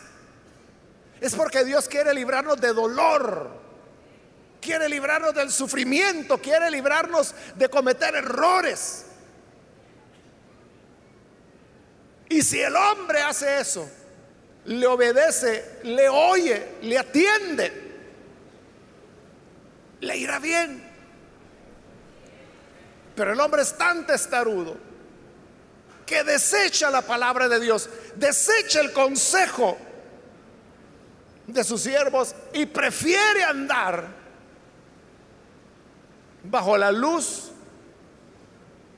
es 1.19 1.35
porque 1.35 1.63
Dios 1.65 1.89
quiere 1.89 2.13
librarnos 2.13 2.61
de 2.61 2.71
dolor, 2.71 3.49
quiere 4.61 4.87
librarnos 4.87 5.33
del 5.33 5.51
sufrimiento, 5.51 6.37
quiere 6.37 6.69
librarnos 6.69 7.33
de 7.55 7.67
cometer 7.67 8.15
errores. 8.15 9.05
Y 12.29 12.43
si 12.43 12.61
el 12.61 12.75
hombre 12.75 13.21
hace 13.21 13.59
eso, 13.59 13.89
le 14.65 14.85
obedece, 14.85 15.79
le 15.83 16.07
oye, 16.07 16.77
le 16.83 16.97
atiende, 16.97 17.73
le 20.01 20.17
irá 20.17 20.37
bien. 20.37 20.87
Pero 23.15 23.33
el 23.33 23.39
hombre 23.39 23.63
es 23.63 23.75
tan 23.75 24.05
testarudo 24.05 24.77
que 26.05 26.23
desecha 26.23 26.89
la 26.91 27.01
palabra 27.01 27.49
de 27.49 27.59
Dios, 27.59 27.89
desecha 28.15 28.79
el 28.79 28.93
consejo 28.93 29.77
de 31.47 31.63
sus 31.63 31.81
siervos 31.81 32.35
y 32.53 32.67
prefiere 32.67 33.43
andar 33.43 34.07
bajo 36.43 36.77
la 36.77 36.91
luz 36.91 37.51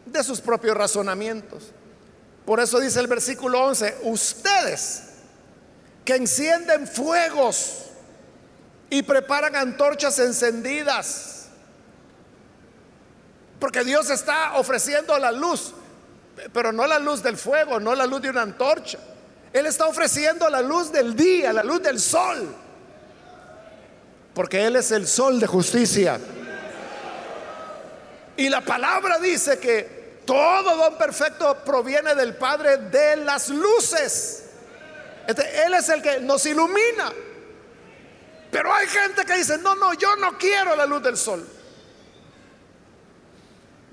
de 0.05 0.23
sus 0.23 0.41
propios 0.41 0.75
razonamientos. 0.75 1.71
Por 2.51 2.59
eso 2.59 2.81
dice 2.81 2.99
el 2.99 3.07
versículo 3.07 3.63
11, 3.63 3.99
ustedes 4.01 5.03
que 6.03 6.15
encienden 6.15 6.85
fuegos 6.85 7.85
y 8.89 9.03
preparan 9.03 9.55
antorchas 9.55 10.19
encendidas, 10.19 11.45
porque 13.57 13.85
Dios 13.85 14.09
está 14.09 14.55
ofreciendo 14.55 15.17
la 15.17 15.31
luz, 15.31 15.73
pero 16.51 16.73
no 16.73 16.85
la 16.87 16.99
luz 16.99 17.23
del 17.23 17.37
fuego, 17.37 17.79
no 17.79 17.95
la 17.95 18.05
luz 18.05 18.21
de 18.21 18.31
una 18.31 18.41
antorcha. 18.41 18.99
Él 19.53 19.65
está 19.65 19.87
ofreciendo 19.87 20.49
la 20.49 20.61
luz 20.61 20.91
del 20.91 21.15
día, 21.15 21.53
la 21.53 21.63
luz 21.63 21.81
del 21.81 22.01
sol, 22.01 22.53
porque 24.33 24.65
Él 24.65 24.75
es 24.75 24.91
el 24.91 25.07
sol 25.07 25.39
de 25.39 25.47
justicia. 25.47 26.19
Y 28.35 28.49
la 28.49 28.59
palabra 28.59 29.19
dice 29.19 29.57
que 29.57 30.00
todo 30.31 30.77
don 30.77 30.97
perfecto 30.97 31.61
proviene 31.65 32.15
del 32.15 32.37
Padre 32.37 32.77
de 32.77 33.17
las 33.17 33.49
luces. 33.49 34.45
Este, 35.27 35.65
él 35.65 35.73
es 35.73 35.89
el 35.89 36.01
que 36.01 36.21
nos 36.21 36.45
ilumina. 36.45 37.11
Pero 38.49 38.73
hay 38.73 38.87
gente 38.87 39.25
que 39.25 39.35
dice, 39.35 39.57
no, 39.57 39.75
no, 39.75 39.93
yo 39.93 40.15
no 40.15 40.37
quiero 40.37 40.73
la 40.73 40.85
luz 40.85 41.03
del 41.03 41.17
sol. 41.17 41.45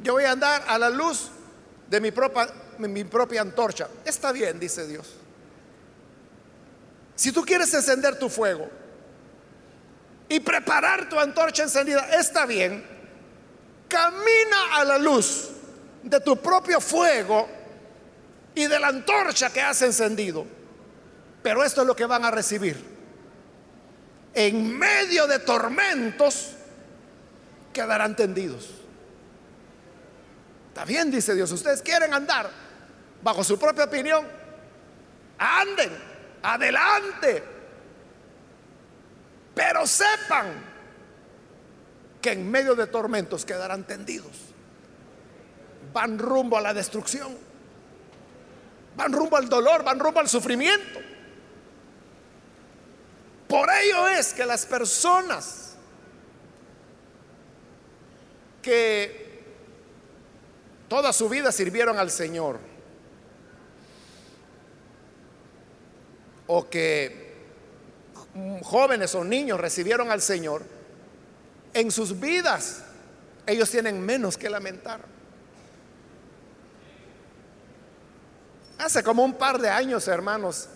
Yo 0.01 0.13
voy 0.13 0.27
a 0.27 0.31
andar 0.31 0.63
a 0.69 0.79
la 0.79 0.91
luz 0.91 1.29
de 1.89 2.01
mi 2.01 2.13
propia, 2.13 2.47
mi 2.79 3.03
propia 3.03 3.41
antorcha. 3.41 3.89
Está 4.05 4.31
bien, 4.31 4.61
dice 4.61 4.87
Dios. 4.87 5.13
Si 7.17 7.33
tú 7.33 7.45
quieres 7.45 7.75
encender 7.75 8.17
tu 8.17 8.29
fuego 8.29 8.71
y 10.29 10.39
preparar 10.39 11.09
tu 11.09 11.19
antorcha 11.19 11.65
encendida, 11.65 12.09
está 12.17 12.47
bien. 12.47 12.87
Camina 13.89 14.77
a 14.77 14.85
la 14.85 14.99
luz 14.99 15.58
de 16.09 16.21
tu 16.21 16.37
propio 16.37 16.81
fuego 16.81 17.49
y 18.55 18.67
de 18.67 18.79
la 18.79 18.89
antorcha 18.89 19.51
que 19.51 19.61
has 19.61 19.83
encendido. 19.83 20.47
Pero 21.43 21.65
esto 21.65 21.83
es 21.83 21.87
lo 21.87 21.95
que 21.95 22.07
van 22.07 22.25
a 22.25 22.31
recibir. 22.31 22.99
En 24.35 24.77
medio 24.77 25.27
de 25.27 25.39
tormentos 25.39 26.53
quedarán 27.73 28.17
tendidos. 28.17 28.71
Está 30.69 30.85
bien, 30.85 31.11
dice 31.11 31.35
Dios. 31.35 31.51
Ustedes 31.53 31.83
quieren 31.83 32.13
andar 32.15 32.51
bajo 33.23 33.45
su 33.45 33.59
propia 33.59 33.85
opinión. 33.85 34.27
Anden, 35.39 35.91
adelante. 36.43 37.43
Pero 39.55 39.87
sepan 39.87 40.47
que 42.21 42.33
en 42.33 42.51
medio 42.51 42.75
de 42.75 42.87
tormentos 42.87 43.45
quedarán 43.45 43.85
tendidos 43.85 44.48
van 45.93 46.19
rumbo 46.19 46.57
a 46.57 46.61
la 46.61 46.75
destrucción, 46.75 47.37
van 48.97 49.13
rumbo 49.13 49.37
al 49.37 49.49
dolor, 49.49 49.85
van 49.85 49.99
rumbo 49.99 50.21
al 50.21 50.29
sufrimiento. 50.29 51.01
Por 53.49 53.69
ello 53.71 54.09
es 54.09 54.35
que 54.35 54.45
las 54.45 54.67
personas 54.67 55.77
que 58.61 59.43
toda 60.89 61.13
su 61.13 61.29
vida 61.29 61.51
sirvieron 61.51 61.99
al 61.99 62.11
Señor, 62.11 62.59
o 66.47 66.69
que 66.69 67.29
jóvenes 68.63 69.15
o 69.15 69.25
niños 69.25 69.61
recibieron 69.61 70.11
al 70.11 70.21
Señor, 70.21 70.63
en 71.75 71.91
sus 71.91 72.19
vidas 72.19 72.83
ellos 73.47 73.71
tienen 73.71 74.01
menos 74.01 74.37
que 74.37 74.51
lamentar. 74.51 75.18
Hace 78.79 79.03
como 79.03 79.25
un 79.25 79.35
par 79.35 79.61
de 79.61 79.69
años, 79.69 80.07
hermanos, 80.07 80.69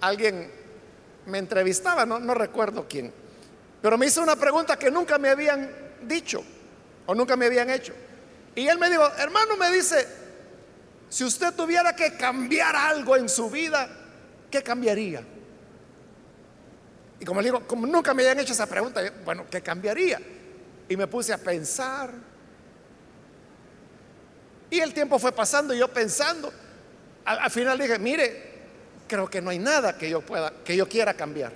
alguien 0.00 0.50
me 1.26 1.38
entrevistaba, 1.38 2.06
no, 2.06 2.34
recuerdo 2.34 2.86
quién, 2.88 3.12
pero 3.82 3.98
me 3.98 4.06
hizo 4.06 4.22
una 4.22 4.36
pregunta 4.36 4.78
que 4.78 4.90
nunca 4.90 5.18
me 5.18 5.30
habían 5.30 5.68
dicho 6.02 6.44
o 7.06 7.14
nunca 7.14 7.36
me 7.36 7.46
habían 7.46 7.68
hecho. 7.68 7.92
Y 8.54 8.68
él 8.68 8.78
me 8.78 8.88
dijo, 8.88 9.04
hermano, 9.18 9.56
me 9.56 9.70
dice, 9.70 10.06
si 11.08 11.24
usted 11.24 11.52
tuviera 11.54 11.94
que 11.94 12.16
cambiar 12.16 12.76
algo 12.76 13.16
en 13.16 13.28
su 13.28 13.50
vida, 13.50 13.88
¿qué 14.48 14.62
cambiaría? 14.62 15.24
Y 17.18 17.24
como 17.24 17.40
le 17.40 17.48
digo, 17.48 17.66
como 17.66 17.86
nunca 17.86 18.14
me 18.14 18.22
habían 18.22 18.38
hecho 18.38 18.52
esa 18.52 18.66
pregunta, 18.66 19.02
bueno, 19.24 19.44
¿qué 19.50 19.60
cambiaría? 19.60 20.20
Y 20.88 20.96
me 20.96 21.06
puse 21.08 21.32
a 21.32 21.38
pensar. 21.38 22.12
Y 24.70 24.78
el 24.78 24.94
tiempo 24.94 25.18
fue 25.18 25.32
pasando 25.32 25.74
y 25.74 25.78
yo 25.78 25.88
pensando 25.88 26.52
al, 27.24 27.50
final 27.50 27.78
dije, 27.78 27.98
mire, 27.98 28.50
creo 29.06 29.28
que 29.28 29.40
no 29.40 29.50
hay 29.50 29.58
nada 29.58 29.96
que 29.96 30.08
yo 30.08 30.20
pueda, 30.20 30.52
que 30.64 30.76
yo 30.76 30.88
quiera 30.88 31.14
cambiar. 31.14 31.52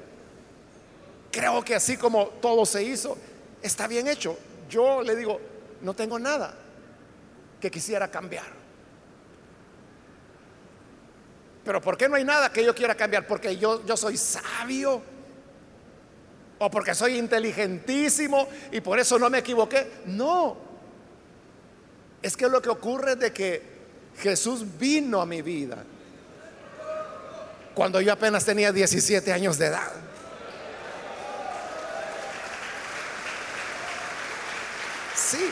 Creo 1.30 1.64
que 1.64 1.74
así 1.74 1.96
como 1.96 2.28
todo 2.40 2.64
se 2.64 2.82
hizo, 2.82 3.16
está 3.62 3.86
bien 3.86 4.06
hecho. 4.08 4.38
Yo 4.68 5.02
le 5.02 5.16
digo, 5.16 5.40
no 5.80 5.94
tengo 5.94 6.18
nada 6.18 6.54
que 7.60 7.70
quisiera 7.70 8.10
cambiar. 8.10 8.64
Pero 11.64 11.80
¿por 11.80 11.96
qué 11.96 12.08
no 12.08 12.16
hay 12.16 12.24
nada 12.24 12.52
que 12.52 12.64
yo 12.64 12.74
quiera 12.74 12.94
cambiar? 12.94 13.26
Porque 13.26 13.56
yo, 13.56 13.84
yo 13.86 13.96
soy 13.96 14.16
sabio. 14.16 15.02
O 16.58 16.70
porque 16.70 16.94
soy 16.94 17.16
inteligentísimo 17.16 18.46
y 18.70 18.80
por 18.80 18.98
eso 18.98 19.18
no 19.18 19.28
me 19.30 19.38
equivoqué. 19.38 20.02
No. 20.06 20.56
Es 22.22 22.36
que 22.36 22.48
lo 22.48 22.62
que 22.62 22.68
ocurre 22.68 23.12
es 23.12 23.18
de 23.18 23.32
que 23.32 23.73
Jesús 24.18 24.64
vino 24.78 25.20
a 25.20 25.26
mi 25.26 25.42
vida 25.42 25.78
cuando 27.74 28.00
yo 28.00 28.12
apenas 28.12 28.44
tenía 28.44 28.72
17 28.72 29.32
años 29.32 29.58
de 29.58 29.66
edad. 29.66 29.92
Sí. 35.16 35.50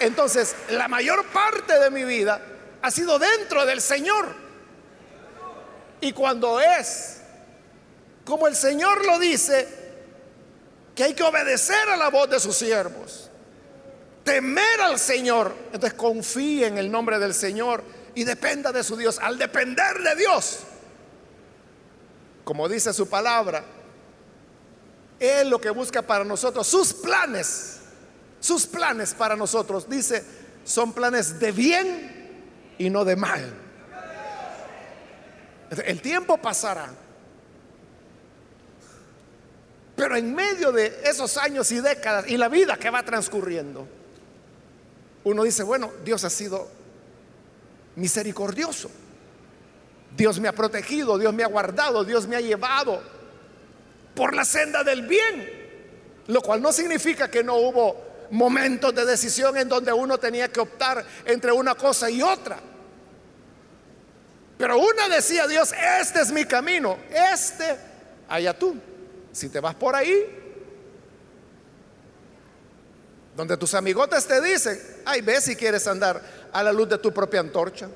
Entonces, 0.00 0.54
la 0.70 0.88
mayor 0.88 1.26
parte 1.26 1.78
de 1.78 1.90
mi 1.90 2.04
vida 2.04 2.40
ha 2.80 2.90
sido 2.90 3.18
dentro 3.18 3.66
del 3.66 3.80
Señor. 3.80 4.34
Y 6.00 6.12
cuando 6.12 6.60
es, 6.60 7.18
como 8.24 8.46
el 8.46 8.56
Señor 8.56 9.04
lo 9.04 9.18
dice, 9.18 9.68
que 10.94 11.04
hay 11.04 11.14
que 11.14 11.22
obedecer 11.22 11.88
a 11.90 11.96
la 11.96 12.08
voz 12.08 12.30
de 12.30 12.40
sus 12.40 12.56
siervos 12.56 13.27
temer 14.28 14.82
al 14.82 14.98
Señor, 14.98 15.54
entonces 15.72 15.94
confíe 15.94 16.66
en 16.66 16.76
el 16.76 16.92
nombre 16.92 17.18
del 17.18 17.32
Señor 17.32 17.82
y 18.14 18.24
dependa 18.24 18.72
de 18.72 18.84
su 18.84 18.94
Dios. 18.94 19.18
Al 19.22 19.38
depender 19.38 20.02
de 20.02 20.16
Dios, 20.16 20.58
como 22.44 22.68
dice 22.68 22.92
su 22.92 23.08
palabra, 23.08 23.64
Él 25.18 25.48
lo 25.48 25.58
que 25.58 25.70
busca 25.70 26.02
para 26.02 26.24
nosotros, 26.24 26.66
sus 26.66 26.92
planes, 26.92 27.80
sus 28.38 28.66
planes 28.66 29.14
para 29.14 29.34
nosotros, 29.34 29.88
dice, 29.88 30.22
son 30.62 30.92
planes 30.92 31.40
de 31.40 31.50
bien 31.50 32.74
y 32.76 32.90
no 32.90 33.06
de 33.06 33.16
mal. 33.16 33.50
El 35.86 36.02
tiempo 36.02 36.36
pasará. 36.36 36.90
Pero 39.96 40.16
en 40.16 40.34
medio 40.34 40.70
de 40.70 41.00
esos 41.04 41.38
años 41.38 41.72
y 41.72 41.80
décadas 41.80 42.28
y 42.28 42.36
la 42.36 42.48
vida 42.48 42.76
que 42.76 42.90
va 42.90 43.02
transcurriendo, 43.02 43.88
uno 45.28 45.44
dice, 45.44 45.62
bueno, 45.62 45.92
Dios 46.04 46.24
ha 46.24 46.30
sido 46.30 46.68
misericordioso. 47.96 48.90
Dios 50.16 50.40
me 50.40 50.48
ha 50.48 50.52
protegido, 50.52 51.18
Dios 51.18 51.34
me 51.34 51.44
ha 51.44 51.48
guardado, 51.48 52.04
Dios 52.04 52.26
me 52.26 52.36
ha 52.36 52.40
llevado 52.40 53.02
por 54.14 54.34
la 54.34 54.44
senda 54.44 54.82
del 54.82 55.06
bien. 55.06 55.58
Lo 56.28 56.40
cual 56.40 56.62
no 56.62 56.72
significa 56.72 57.30
que 57.30 57.44
no 57.44 57.56
hubo 57.56 58.08
momentos 58.30 58.94
de 58.94 59.04
decisión 59.04 59.56
en 59.56 59.68
donde 59.68 59.92
uno 59.92 60.18
tenía 60.18 60.48
que 60.48 60.60
optar 60.60 61.04
entre 61.24 61.52
una 61.52 61.74
cosa 61.74 62.10
y 62.10 62.22
otra. 62.22 62.58
Pero 64.56 64.78
una 64.78 65.08
decía 65.08 65.46
Dios, 65.46 65.72
este 66.00 66.20
es 66.20 66.32
mi 66.32 66.44
camino, 66.44 66.98
este, 67.10 67.76
allá 68.28 68.58
tú. 68.58 68.76
Si 69.32 69.48
te 69.50 69.60
vas 69.60 69.74
por 69.74 69.94
ahí, 69.94 70.47
donde 73.38 73.56
tus 73.56 73.72
amigotes 73.74 74.26
te 74.26 74.40
dicen, 74.40 74.76
ay, 75.04 75.20
ve 75.20 75.40
si 75.40 75.54
quieres 75.54 75.86
andar 75.86 76.20
a 76.52 76.60
la 76.60 76.72
luz 76.72 76.88
de 76.88 76.98
tu 76.98 77.14
propia 77.14 77.38
antorcha. 77.38 77.88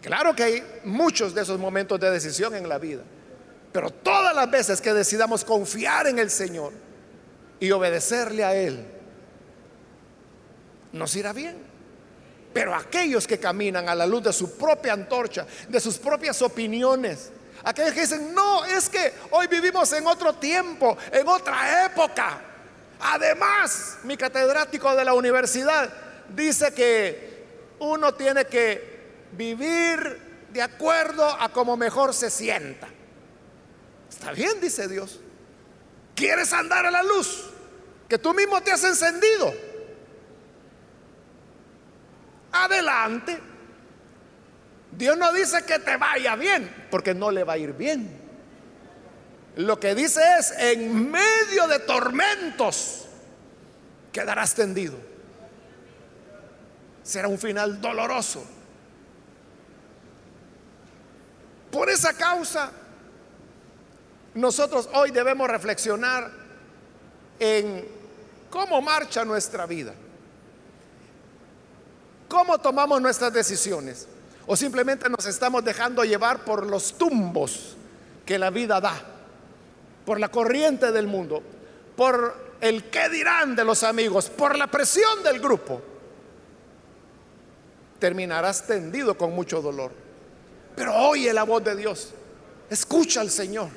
Claro 0.00 0.36
que 0.36 0.44
hay 0.44 0.80
muchos 0.84 1.34
de 1.34 1.42
esos 1.42 1.58
momentos 1.58 1.98
de 1.98 2.08
decisión 2.12 2.54
en 2.54 2.68
la 2.68 2.78
vida, 2.78 3.02
pero 3.72 3.90
todas 3.90 4.36
las 4.36 4.48
veces 4.48 4.80
que 4.80 4.94
decidamos 4.94 5.44
confiar 5.44 6.06
en 6.06 6.20
el 6.20 6.30
Señor 6.30 6.72
y 7.58 7.72
obedecerle 7.72 8.44
a 8.44 8.54
Él, 8.54 8.86
nos 10.92 11.16
irá 11.16 11.32
bien. 11.32 11.56
Pero 12.54 12.72
aquellos 12.72 13.26
que 13.26 13.40
caminan 13.40 13.88
a 13.88 13.96
la 13.96 14.06
luz 14.06 14.22
de 14.22 14.32
su 14.32 14.56
propia 14.56 14.92
antorcha, 14.92 15.44
de 15.68 15.80
sus 15.80 15.98
propias 15.98 16.40
opiniones, 16.40 17.32
aquellos 17.64 17.94
que 17.94 18.02
dicen, 18.02 18.32
no, 18.32 18.64
es 18.64 18.88
que 18.88 19.12
hoy 19.32 19.48
vivimos 19.48 19.92
en 19.92 20.06
otro 20.06 20.34
tiempo, 20.34 20.96
en 21.10 21.26
otra 21.26 21.86
época. 21.86 22.46
Además, 23.00 23.98
mi 24.04 24.16
catedrático 24.16 24.94
de 24.94 25.04
la 25.04 25.14
universidad 25.14 25.90
dice 26.28 26.72
que 26.74 27.44
uno 27.78 28.14
tiene 28.14 28.44
que 28.44 29.00
vivir 29.32 30.46
de 30.52 30.62
acuerdo 30.62 31.24
a 31.24 31.48
como 31.50 31.76
mejor 31.76 32.12
se 32.12 32.30
sienta. 32.30 32.88
Está 34.08 34.32
bien, 34.32 34.60
dice 34.60 34.86
Dios. 34.88 35.20
¿Quieres 36.14 36.52
andar 36.52 36.84
a 36.84 36.90
la 36.90 37.02
luz? 37.02 37.50
Que 38.08 38.18
tú 38.18 38.34
mismo 38.34 38.60
te 38.60 38.72
has 38.72 38.84
encendido 38.84 39.52
adelante. 42.52 43.40
Dios 44.92 45.16
no 45.16 45.32
dice 45.32 45.64
que 45.64 45.78
te 45.78 45.96
vaya 45.96 46.36
bien, 46.36 46.88
porque 46.90 47.14
no 47.14 47.30
le 47.30 47.44
va 47.44 47.54
a 47.54 47.58
ir 47.58 47.72
bien. 47.72 48.19
Lo 49.56 49.80
que 49.80 49.94
dice 49.94 50.20
es, 50.38 50.52
en 50.56 51.10
medio 51.10 51.66
de 51.68 51.80
tormentos, 51.80 53.06
quedarás 54.12 54.54
tendido. 54.54 54.96
Será 57.02 57.28
un 57.28 57.38
final 57.38 57.80
doloroso. 57.80 58.44
Por 61.70 61.88
esa 61.90 62.12
causa, 62.14 62.70
nosotros 64.34 64.88
hoy 64.92 65.10
debemos 65.10 65.48
reflexionar 65.48 66.30
en 67.38 67.86
cómo 68.50 68.80
marcha 68.80 69.24
nuestra 69.24 69.66
vida. 69.66 69.94
¿Cómo 72.28 72.58
tomamos 72.58 73.00
nuestras 73.02 73.32
decisiones? 73.32 74.06
¿O 74.46 74.56
simplemente 74.56 75.08
nos 75.08 75.26
estamos 75.26 75.64
dejando 75.64 76.04
llevar 76.04 76.44
por 76.44 76.64
los 76.64 76.96
tumbos 76.96 77.76
que 78.24 78.38
la 78.38 78.50
vida 78.50 78.80
da? 78.80 79.09
Por 80.04 80.18
la 80.18 80.30
corriente 80.30 80.92
del 80.92 81.06
mundo, 81.06 81.42
por 81.96 82.50
el 82.60 82.84
qué 82.84 83.08
dirán 83.08 83.54
de 83.56 83.64
los 83.64 83.82
amigos, 83.82 84.28
por 84.28 84.56
la 84.56 84.66
presión 84.66 85.22
del 85.22 85.40
grupo. 85.40 85.82
Terminarás 87.98 88.66
tendido 88.66 89.16
con 89.16 89.32
mucho 89.32 89.60
dolor. 89.60 89.92
Pero 90.74 90.94
oye 90.94 91.32
la 91.32 91.42
voz 91.42 91.62
de 91.64 91.76
Dios. 91.76 92.14
Escucha 92.70 93.20
al 93.20 93.30
Señor. 93.30 93.68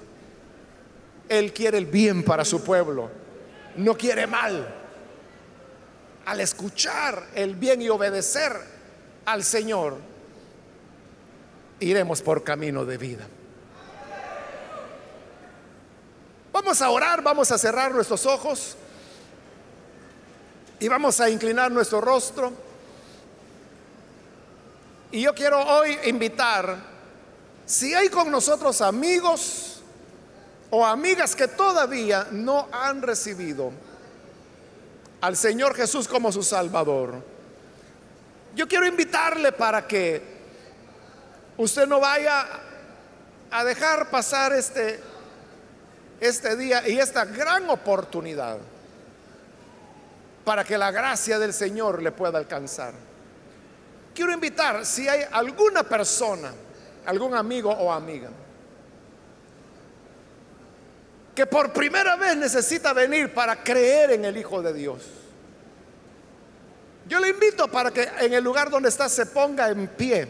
Él 1.27 1.51
quiere 1.53 1.77
el 1.77 1.85
bien 1.85 2.23
para 2.23 2.45
su 2.45 2.63
pueblo. 2.63 3.09
No 3.75 3.97
quiere 3.97 4.27
mal 4.27 4.81
al 6.25 6.39
escuchar 6.39 7.27
el 7.35 7.55
bien 7.55 7.81
y 7.81 7.89
obedecer 7.89 8.53
al 9.25 9.43
Señor, 9.43 9.97
iremos 11.79 12.21
por 12.21 12.43
camino 12.43 12.85
de 12.85 12.97
vida. 12.97 13.27
Vamos 16.53 16.83
a 16.83 16.91
orar, 16.91 17.23
vamos 17.23 17.51
a 17.51 17.57
cerrar 17.57 17.91
nuestros 17.91 18.27
ojos 18.27 18.75
y 20.79 20.87
vamos 20.87 21.19
a 21.19 21.27
inclinar 21.27 21.71
nuestro 21.71 21.99
rostro. 21.99 22.53
Y 25.11 25.23
yo 25.23 25.33
quiero 25.33 25.59
hoy 25.59 25.97
invitar, 26.05 26.77
si 27.65 27.95
hay 27.95 28.07
con 28.07 28.29
nosotros 28.29 28.81
amigos 28.81 29.81
o 30.69 30.85
amigas 30.85 31.35
que 31.35 31.47
todavía 31.47 32.27
no 32.29 32.67
han 32.71 33.01
recibido 33.01 33.71
al 35.21 35.35
Señor 35.35 35.73
Jesús 35.73 36.07
como 36.07 36.31
su 36.31 36.43
Salvador, 36.43 37.15
yo 38.55 38.67
quiero 38.67 38.85
invitarle 38.85 39.53
para 39.53 39.87
que 39.87 40.21
usted 41.57 41.87
no 41.87 41.99
vaya 41.99 42.45
a 43.49 43.63
dejar 43.63 44.11
pasar 44.11 44.53
este, 44.53 45.12
este 46.19 46.55
día 46.55 46.87
y 46.87 46.99
esta 46.99 47.25
gran 47.25 47.69
oportunidad 47.69 48.57
para 50.43 50.63
que 50.63 50.77
la 50.77 50.91
gracia 50.91 51.39
del 51.39 51.53
Señor 51.53 52.01
le 52.01 52.11
pueda 52.11 52.37
alcanzar. 52.37 52.93
Quiero 54.13 54.31
invitar, 54.31 54.85
si 54.85 55.07
hay 55.07 55.25
alguna 55.31 55.83
persona, 55.83 56.53
algún 57.05 57.33
amigo 57.33 57.71
o 57.71 57.91
amiga, 57.91 58.29
que 61.33 61.45
por 61.47 61.73
primera 61.73 62.15
vez 62.15 62.37
necesita 62.37 62.93
venir 62.93 63.33
para 63.33 63.63
creer 63.63 64.11
en 64.11 64.25
el 64.25 64.37
Hijo 64.37 64.61
de 64.61 64.73
Dios. 64.73 65.01
Yo 67.07 67.19
le 67.19 67.29
invito 67.29 67.67
para 67.69 67.91
que 67.91 68.07
en 68.19 68.33
el 68.33 68.43
lugar 68.43 68.69
donde 68.69 68.89
está 68.89 69.09
se 69.09 69.25
ponga 69.25 69.69
en 69.69 69.87
pie, 69.87 70.27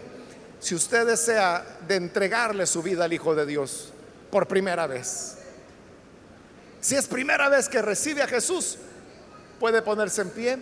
si 0.59 0.75
usted 0.75 1.05
desea 1.05 1.63
de 1.85 1.95
entregarle 1.95 2.65
su 2.65 2.81
vida 2.81 3.03
al 3.03 3.11
Hijo 3.13 3.35
de 3.35 3.45
Dios 3.45 3.91
por 4.31 4.47
primera 4.47 4.87
vez. 4.87 5.37
Si 6.83 6.97
es 6.97 7.07
primera 7.07 7.47
vez 7.47 7.69
que 7.69 7.81
recibe 7.81 8.21
a 8.23 8.27
Jesús, 8.27 8.77
puede 9.57 9.81
ponerse 9.81 10.21
en 10.21 10.29
pie 10.31 10.57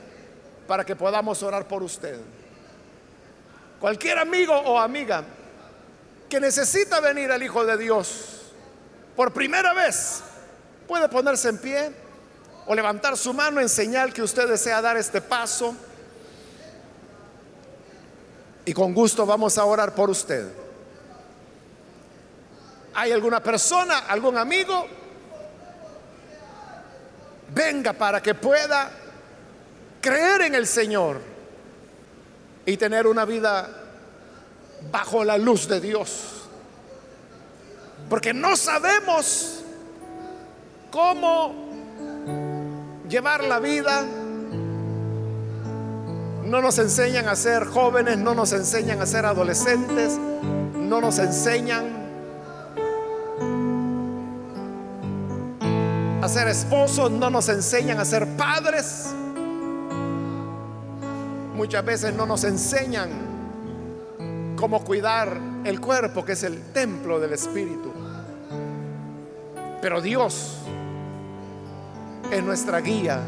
para 0.68 0.86
que 0.86 0.96
podamos 0.96 1.42
orar 1.42 1.68
por 1.68 1.82
usted. 1.82 2.20
Cualquier 3.80 4.20
amigo 4.20 4.54
o 4.54 4.78
amiga 4.78 5.24
que 6.30 6.40
necesita 6.40 7.00
venir 7.00 7.32
al 7.32 7.42
Hijo 7.42 7.66
de 7.66 7.76
Dios 7.76 8.52
por 9.16 9.34
primera 9.34 9.74
vez, 9.74 10.22
Puede 10.88 11.08
ponerse 11.08 11.48
en 11.48 11.58
pie 11.58 11.92
o 12.66 12.76
levantar 12.76 13.16
su 13.16 13.34
mano 13.34 13.62
en 13.62 13.70
señal 13.70 14.12
que 14.12 14.22
usted 14.22 14.50
desea 14.50 14.82
dar 14.82 14.98
este 14.98 15.22
paso. 15.22 15.74
Y 18.66 18.74
con 18.74 18.94
gusto 18.94 19.26
vamos 19.26 19.58
a 19.58 19.64
orar 19.64 19.96
por 19.96 20.10
usted. 20.10 20.52
¿Hay 22.94 23.14
alguna 23.14 23.42
persona, 23.42 24.00
algún 24.00 24.38
amigo? 24.38 24.86
Venga 27.54 27.94
para 27.94 28.22
que 28.22 28.34
pueda 28.34 28.90
creer 30.00 30.42
en 30.44 30.56
el 30.56 30.66
Señor 30.66 31.22
y 32.66 32.78
tener 32.78 33.08
una 33.08 33.26
vida 33.26 33.70
bajo 34.92 35.24
la 35.24 35.38
luz 35.38 35.68
de 35.68 35.82
Dios. 35.82 36.48
Porque 38.10 38.34
no 38.34 38.56
sabemos 38.56 39.64
cómo 40.92 41.54
llevar 43.10 43.44
la 43.44 43.60
vida. 43.60 44.06
No 46.44 46.62
nos 46.62 46.80
enseñan 46.80 47.28
a 47.28 47.36
ser 47.36 47.66
jóvenes, 47.66 48.18
no 48.18 48.34
nos 48.34 48.52
enseñan 48.54 49.02
a 49.02 49.06
ser 49.06 49.26
adolescentes, 49.26 50.18
no 50.18 51.00
nos 51.00 51.20
enseñan 51.20 52.01
ser 56.32 56.48
esposos, 56.48 57.12
no 57.12 57.30
nos 57.30 57.50
enseñan 57.50 58.00
a 58.00 58.06
ser 58.06 58.26
padres. 58.38 59.14
Muchas 61.54 61.84
veces 61.84 62.14
no 62.14 62.26
nos 62.26 62.46
enseñan 62.46 63.10
cómo 64.56 64.82
cuidar 64.84 65.38
el 65.66 65.82
cuerpo, 65.82 66.24
que 66.24 66.32
es 66.32 66.44
el 66.44 66.72
templo 66.72 67.20
del 67.20 67.34
Espíritu. 67.34 67.92
Pero 69.82 70.00
Dios 70.00 70.60
es 72.32 72.42
nuestra 72.44 72.80
guía, 72.80 73.20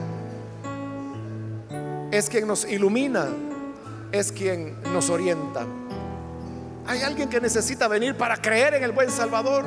es 2.09 2.29
quien 2.29 2.47
nos 2.47 2.63
ilumina, 2.63 3.27
es 4.13 4.31
quien 4.31 4.81
nos 4.93 5.09
orienta. 5.09 5.65
¿Hay 6.87 7.01
alguien 7.01 7.27
que 7.27 7.41
necesita 7.41 7.89
venir 7.89 8.15
para 8.15 8.37
creer 8.37 8.75
en 8.75 8.83
el 8.83 8.93
buen 8.93 9.09
Salvador? 9.09 9.65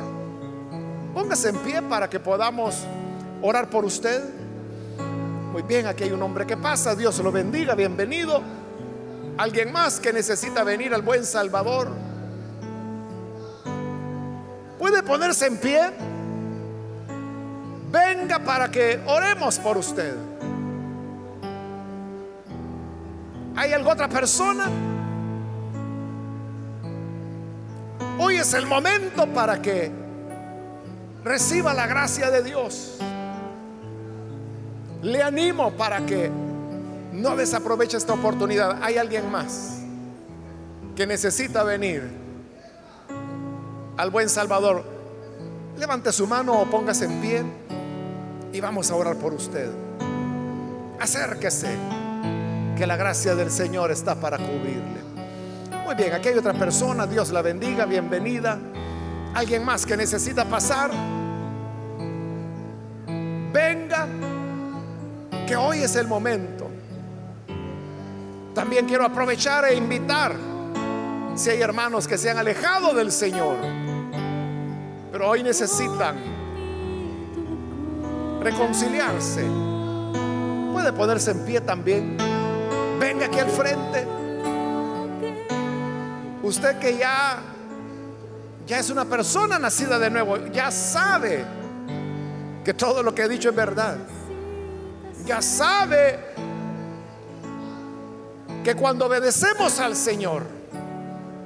Póngase 1.13 1.49
en 1.49 1.57
pie 1.57 1.81
para 1.83 2.09
que 2.09 2.19
podamos 2.19 2.83
orar 3.41 3.69
por 3.69 3.85
usted. 3.85 4.23
Muy 5.51 5.61
bien, 5.63 5.87
aquí 5.87 6.03
hay 6.03 6.11
un 6.11 6.21
hombre 6.21 6.45
que 6.45 6.57
pasa, 6.57 6.95
Dios 6.95 7.17
lo 7.19 7.31
bendiga, 7.31 7.75
bienvenido. 7.75 8.41
Alguien 9.37 9.71
más 9.71 9.99
que 9.99 10.13
necesita 10.13 10.63
venir 10.63 10.93
al 10.93 11.01
buen 11.01 11.25
Salvador. 11.25 11.89
¿Puede 14.79 15.03
ponerse 15.03 15.47
en 15.47 15.57
pie? 15.57 15.91
venga 17.91 18.39
para 18.39 18.69
que 18.69 18.99
oremos 19.05 19.59
por 19.59 19.77
usted. 19.77 20.15
¿Hay 23.55 23.73
alguna 23.73 23.93
otra 23.93 24.09
persona? 24.09 24.65
Hoy 28.19 28.37
es 28.37 28.53
el 28.53 28.65
momento 28.65 29.27
para 29.27 29.61
que 29.61 29.91
reciba 31.23 31.73
la 31.73 31.87
gracia 31.87 32.29
de 32.29 32.43
Dios. 32.43 32.97
Le 35.01 35.21
animo 35.21 35.71
para 35.71 36.05
que 36.05 36.31
no 37.13 37.35
desaproveche 37.35 37.97
esta 37.97 38.13
oportunidad. 38.13 38.81
Hay 38.81 38.97
alguien 38.97 39.31
más 39.31 39.79
que 40.95 41.05
necesita 41.05 41.63
venir 41.63 42.03
al 43.97 44.09
buen 44.09 44.29
Salvador. 44.29 44.83
Levante 45.77 46.11
su 46.11 46.25
mano 46.25 46.59
o 46.59 46.65
póngase 46.65 47.05
en 47.05 47.21
pie 47.21 47.43
y 48.51 48.59
vamos 48.59 48.89
a 48.89 48.95
orar 48.95 49.15
por 49.17 49.33
usted. 49.33 49.69
Acérquese, 50.99 51.69
que 52.77 52.85
la 52.85 52.95
gracia 52.95 53.35
del 53.35 53.49
Señor 53.49 53.91
está 53.91 54.15
para 54.15 54.37
cubrirle. 54.37 55.01
Muy 55.83 55.95
bien, 55.95 56.13
aquí 56.13 56.29
hay 56.29 56.37
otra 56.37 56.53
persona, 56.53 57.07
Dios 57.07 57.31
la 57.31 57.41
bendiga, 57.41 57.85
bienvenida. 57.85 58.59
Alguien 59.33 59.65
más 59.65 59.85
que 59.85 59.97
necesita 59.97 60.45
pasar. 60.45 60.91
Que 65.47 65.55
hoy 65.55 65.79
es 65.79 65.95
el 65.95 66.07
momento. 66.07 66.69
También 68.53 68.85
quiero 68.85 69.05
aprovechar 69.05 69.65
e 69.65 69.75
invitar, 69.75 70.35
si 71.35 71.49
hay 71.49 71.61
hermanos 71.61 72.07
que 72.07 72.17
se 72.17 72.29
han 72.29 72.37
alejado 72.37 72.93
del 72.93 73.11
Señor, 73.11 73.55
pero 75.11 75.29
hoy 75.29 75.41
necesitan 75.41 76.17
reconciliarse. 78.41 79.43
Puede 80.73 80.93
ponerse 80.93 81.31
en 81.31 81.45
pie 81.45 81.61
también. 81.61 82.17
Venga 82.99 83.27
aquí 83.27 83.39
al 83.39 83.49
frente. 83.49 84.05
Usted 86.43 86.77
que 86.79 86.97
ya 86.97 87.39
ya 88.67 88.79
es 88.79 88.89
una 88.89 89.05
persona 89.05 89.57
nacida 89.57 89.97
de 89.97 90.09
nuevo, 90.09 90.37
ya 90.47 90.71
sabe 90.71 91.45
que 92.65 92.73
todo 92.73 93.01
lo 93.01 93.15
que 93.15 93.23
he 93.23 93.29
dicho 93.29 93.49
es 93.49 93.55
verdad. 93.55 93.97
Ya 95.27 95.41
sabe 95.41 96.17
que 98.63 98.75
cuando 98.75 99.07
obedecemos 99.07 99.77
al 99.81 99.93
Señor, 99.97 100.43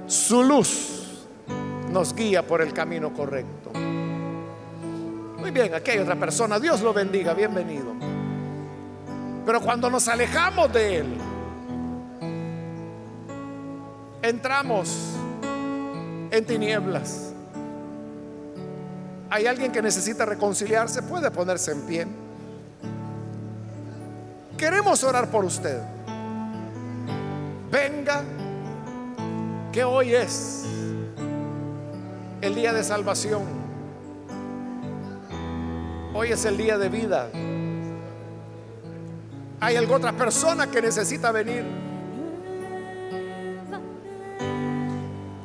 su 0.05 0.43
luz 0.43 1.25
nos 1.89 2.13
guía 2.13 2.45
por 2.45 2.61
el 2.61 2.73
camino 2.73 3.11
correcto. 3.11 3.71
Muy 5.39 5.49
bien, 5.49 5.73
aquí 5.73 5.89
hay 5.89 5.97
otra 5.97 6.15
persona. 6.15 6.59
Dios 6.59 6.81
lo 6.81 6.93
bendiga, 6.93 7.33
bienvenido. 7.33 7.95
Pero 9.47 9.59
cuando 9.61 9.89
nos 9.89 10.07
alejamos 10.07 10.71
de 10.71 10.97
Él, 10.97 11.17
entramos 14.21 15.15
en 16.29 16.45
tinieblas. 16.45 17.33
Hay 19.31 19.47
alguien 19.47 19.71
que 19.71 19.81
necesita 19.81 20.23
reconciliarse, 20.23 21.01
puede 21.01 21.31
ponerse 21.31 21.71
en 21.71 21.81
pie. 21.81 22.07
Queremos 24.61 25.03
orar 25.03 25.27
por 25.31 25.43
usted. 25.43 25.81
Venga, 27.71 28.21
que 29.71 29.83
hoy 29.83 30.13
es 30.13 30.65
el 32.41 32.53
día 32.53 32.71
de 32.71 32.83
salvación. 32.83 33.41
Hoy 36.13 36.31
es 36.31 36.45
el 36.45 36.57
día 36.57 36.77
de 36.77 36.89
vida. 36.89 37.29
Hay 39.61 39.77
alguna 39.77 39.97
otra 39.97 40.11
persona 40.13 40.67
que 40.67 40.79
necesita 40.79 41.31
venir. 41.31 41.65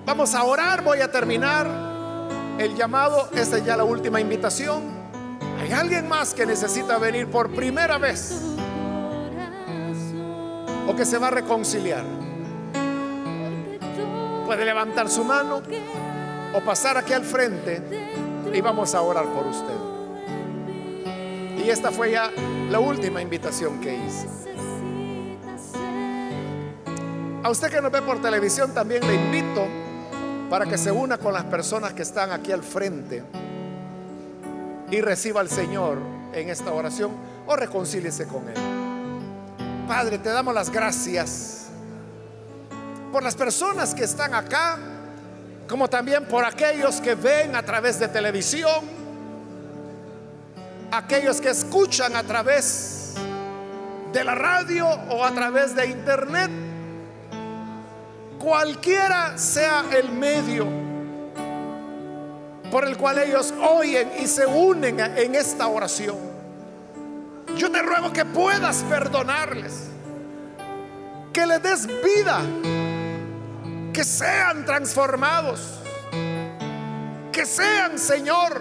Vamos 0.04 0.34
a 0.34 0.44
orar, 0.44 0.84
voy 0.84 1.00
a 1.00 1.10
terminar 1.10 1.66
el 2.58 2.76
llamado. 2.76 3.30
Esta 3.34 3.56
es 3.56 3.64
ya 3.64 3.78
la 3.78 3.84
última 3.84 4.20
invitación. 4.20 4.82
Hay 5.58 5.72
alguien 5.72 6.06
más 6.06 6.34
que 6.34 6.44
necesita 6.44 6.98
venir 6.98 7.30
por 7.30 7.50
primera 7.54 7.96
vez 7.96 8.55
que 10.96 11.04
se 11.04 11.18
va 11.18 11.28
a 11.28 11.30
reconciliar. 11.30 12.04
Puede 14.46 14.64
levantar 14.64 15.10
su 15.10 15.24
mano 15.24 15.62
o 16.54 16.60
pasar 16.60 16.96
aquí 16.96 17.12
al 17.12 17.24
frente 17.24 17.82
y 18.52 18.60
vamos 18.60 18.94
a 18.94 19.02
orar 19.02 19.26
por 19.26 19.46
usted. 19.46 19.74
Y 21.64 21.68
esta 21.68 21.90
fue 21.90 22.12
ya 22.12 22.30
la 22.70 22.80
última 22.80 23.20
invitación 23.20 23.80
que 23.80 23.94
hice. 23.94 24.26
A 27.42 27.50
usted 27.50 27.70
que 27.70 27.80
nos 27.80 27.92
ve 27.92 28.02
por 28.02 28.20
televisión 28.20 28.72
también 28.72 29.06
le 29.06 29.14
invito 29.14 29.66
para 30.48 30.64
que 30.64 30.78
se 30.78 30.90
una 30.90 31.18
con 31.18 31.32
las 31.32 31.44
personas 31.44 31.92
que 31.92 32.02
están 32.02 32.32
aquí 32.32 32.52
al 32.52 32.62
frente 32.62 33.22
y 34.90 35.00
reciba 35.00 35.40
al 35.40 35.48
Señor 35.48 35.98
en 36.32 36.50
esta 36.50 36.72
oración 36.72 37.12
o 37.46 37.56
reconcíliese 37.56 38.26
con 38.26 38.48
Él. 38.48 38.85
Padre, 39.86 40.18
te 40.18 40.30
damos 40.30 40.52
las 40.52 40.70
gracias 40.70 41.66
por 43.12 43.22
las 43.22 43.36
personas 43.36 43.94
que 43.94 44.02
están 44.02 44.34
acá, 44.34 44.78
como 45.68 45.88
también 45.88 46.24
por 46.26 46.44
aquellos 46.44 47.00
que 47.00 47.14
ven 47.14 47.54
a 47.54 47.62
través 47.62 48.00
de 48.00 48.08
televisión, 48.08 48.84
aquellos 50.90 51.40
que 51.40 51.50
escuchan 51.50 52.16
a 52.16 52.24
través 52.24 53.14
de 54.12 54.24
la 54.24 54.34
radio 54.34 54.88
o 54.88 55.24
a 55.24 55.30
través 55.30 55.74
de 55.76 55.86
internet 55.86 56.50
cualquiera 58.40 59.38
sea 59.38 59.84
el 59.96 60.10
medio 60.10 60.66
por 62.70 62.86
el 62.86 62.96
cual 62.96 63.18
ellos 63.18 63.54
oyen 63.62 64.10
y 64.18 64.26
se 64.26 64.46
unen 64.46 64.98
en 65.00 65.34
esta 65.34 65.68
oración. 65.68 66.35
Yo 67.56 67.72
te 67.72 67.80
ruego 67.80 68.12
que 68.12 68.24
puedas 68.24 68.82
perdonarles, 68.82 69.88
que 71.32 71.46
les 71.46 71.62
des 71.62 71.86
vida, 71.86 72.42
que 73.94 74.04
sean 74.04 74.66
transformados, 74.66 75.80
que 77.32 77.46
sean, 77.46 77.98
Señor, 77.98 78.60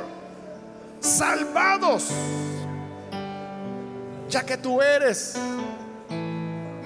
salvados, 1.02 2.10
ya 4.30 4.46
que 4.46 4.56
tú 4.58 4.82
eres 4.82 5.36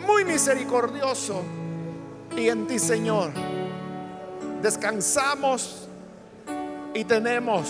muy 0.07 0.26
misericordioso 0.26 1.43
y 2.36 2.49
en 2.49 2.66
ti, 2.66 2.80
Señor, 2.80 3.32
descansamos 4.64 5.88
y 6.95 7.03
tenemos 7.03 7.70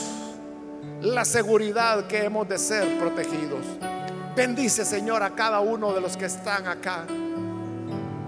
la 1.02 1.26
seguridad 1.26 2.08
que 2.08 2.24
hemos 2.24 2.48
de 2.48 2.58
ser 2.58 2.98
protegidos. 2.98 3.66
Bendice, 4.40 4.86
Señor, 4.86 5.22
a 5.22 5.32
cada 5.32 5.60
uno 5.60 5.92
de 5.92 6.00
los 6.00 6.16
que 6.16 6.24
están 6.24 6.66
acá. 6.66 7.04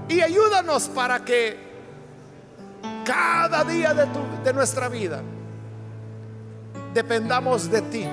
Y 0.09 0.20
ayúdanos 0.20 0.89
para 0.89 1.24
que 1.24 1.57
cada 3.05 3.64
día 3.64 3.93
de, 3.93 4.05
de 4.43 4.53
nuestra 4.53 4.89
vida 4.89 5.22
dependamos 6.93 7.72
de 7.72 7.82
ti. 7.84 8.05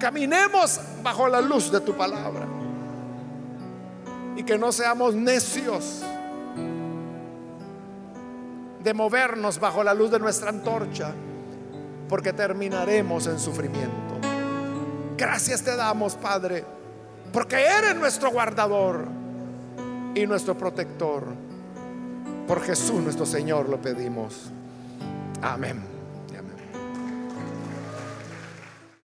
Caminemos 0.00 0.80
bajo 1.02 1.28
la 1.28 1.42
luz 1.42 1.70
de 1.70 1.82
tu 1.82 1.94
palabra. 1.94 2.46
Y 4.34 4.42
que 4.42 4.56
no 4.56 4.72
seamos 4.72 5.14
necios 5.14 6.02
de 8.82 8.94
movernos 8.94 9.60
bajo 9.60 9.84
la 9.84 9.92
luz 9.92 10.10
de 10.10 10.18
nuestra 10.18 10.48
antorcha, 10.48 11.12
porque 12.08 12.32
terminaremos 12.32 13.26
en 13.26 13.38
sufrimiento. 13.38 14.11
Gracias 15.16 15.62
te 15.62 15.76
damos, 15.76 16.14
Padre, 16.14 16.64
porque 17.32 17.56
eres 17.56 17.96
nuestro 17.96 18.30
guardador 18.30 19.06
y 20.14 20.26
nuestro 20.26 20.56
protector. 20.56 21.24
Por 22.46 22.62
Jesús 22.62 23.00
nuestro 23.02 23.26
Señor 23.26 23.68
lo 23.68 23.80
pedimos. 23.80 24.50
Amén. 25.40 25.91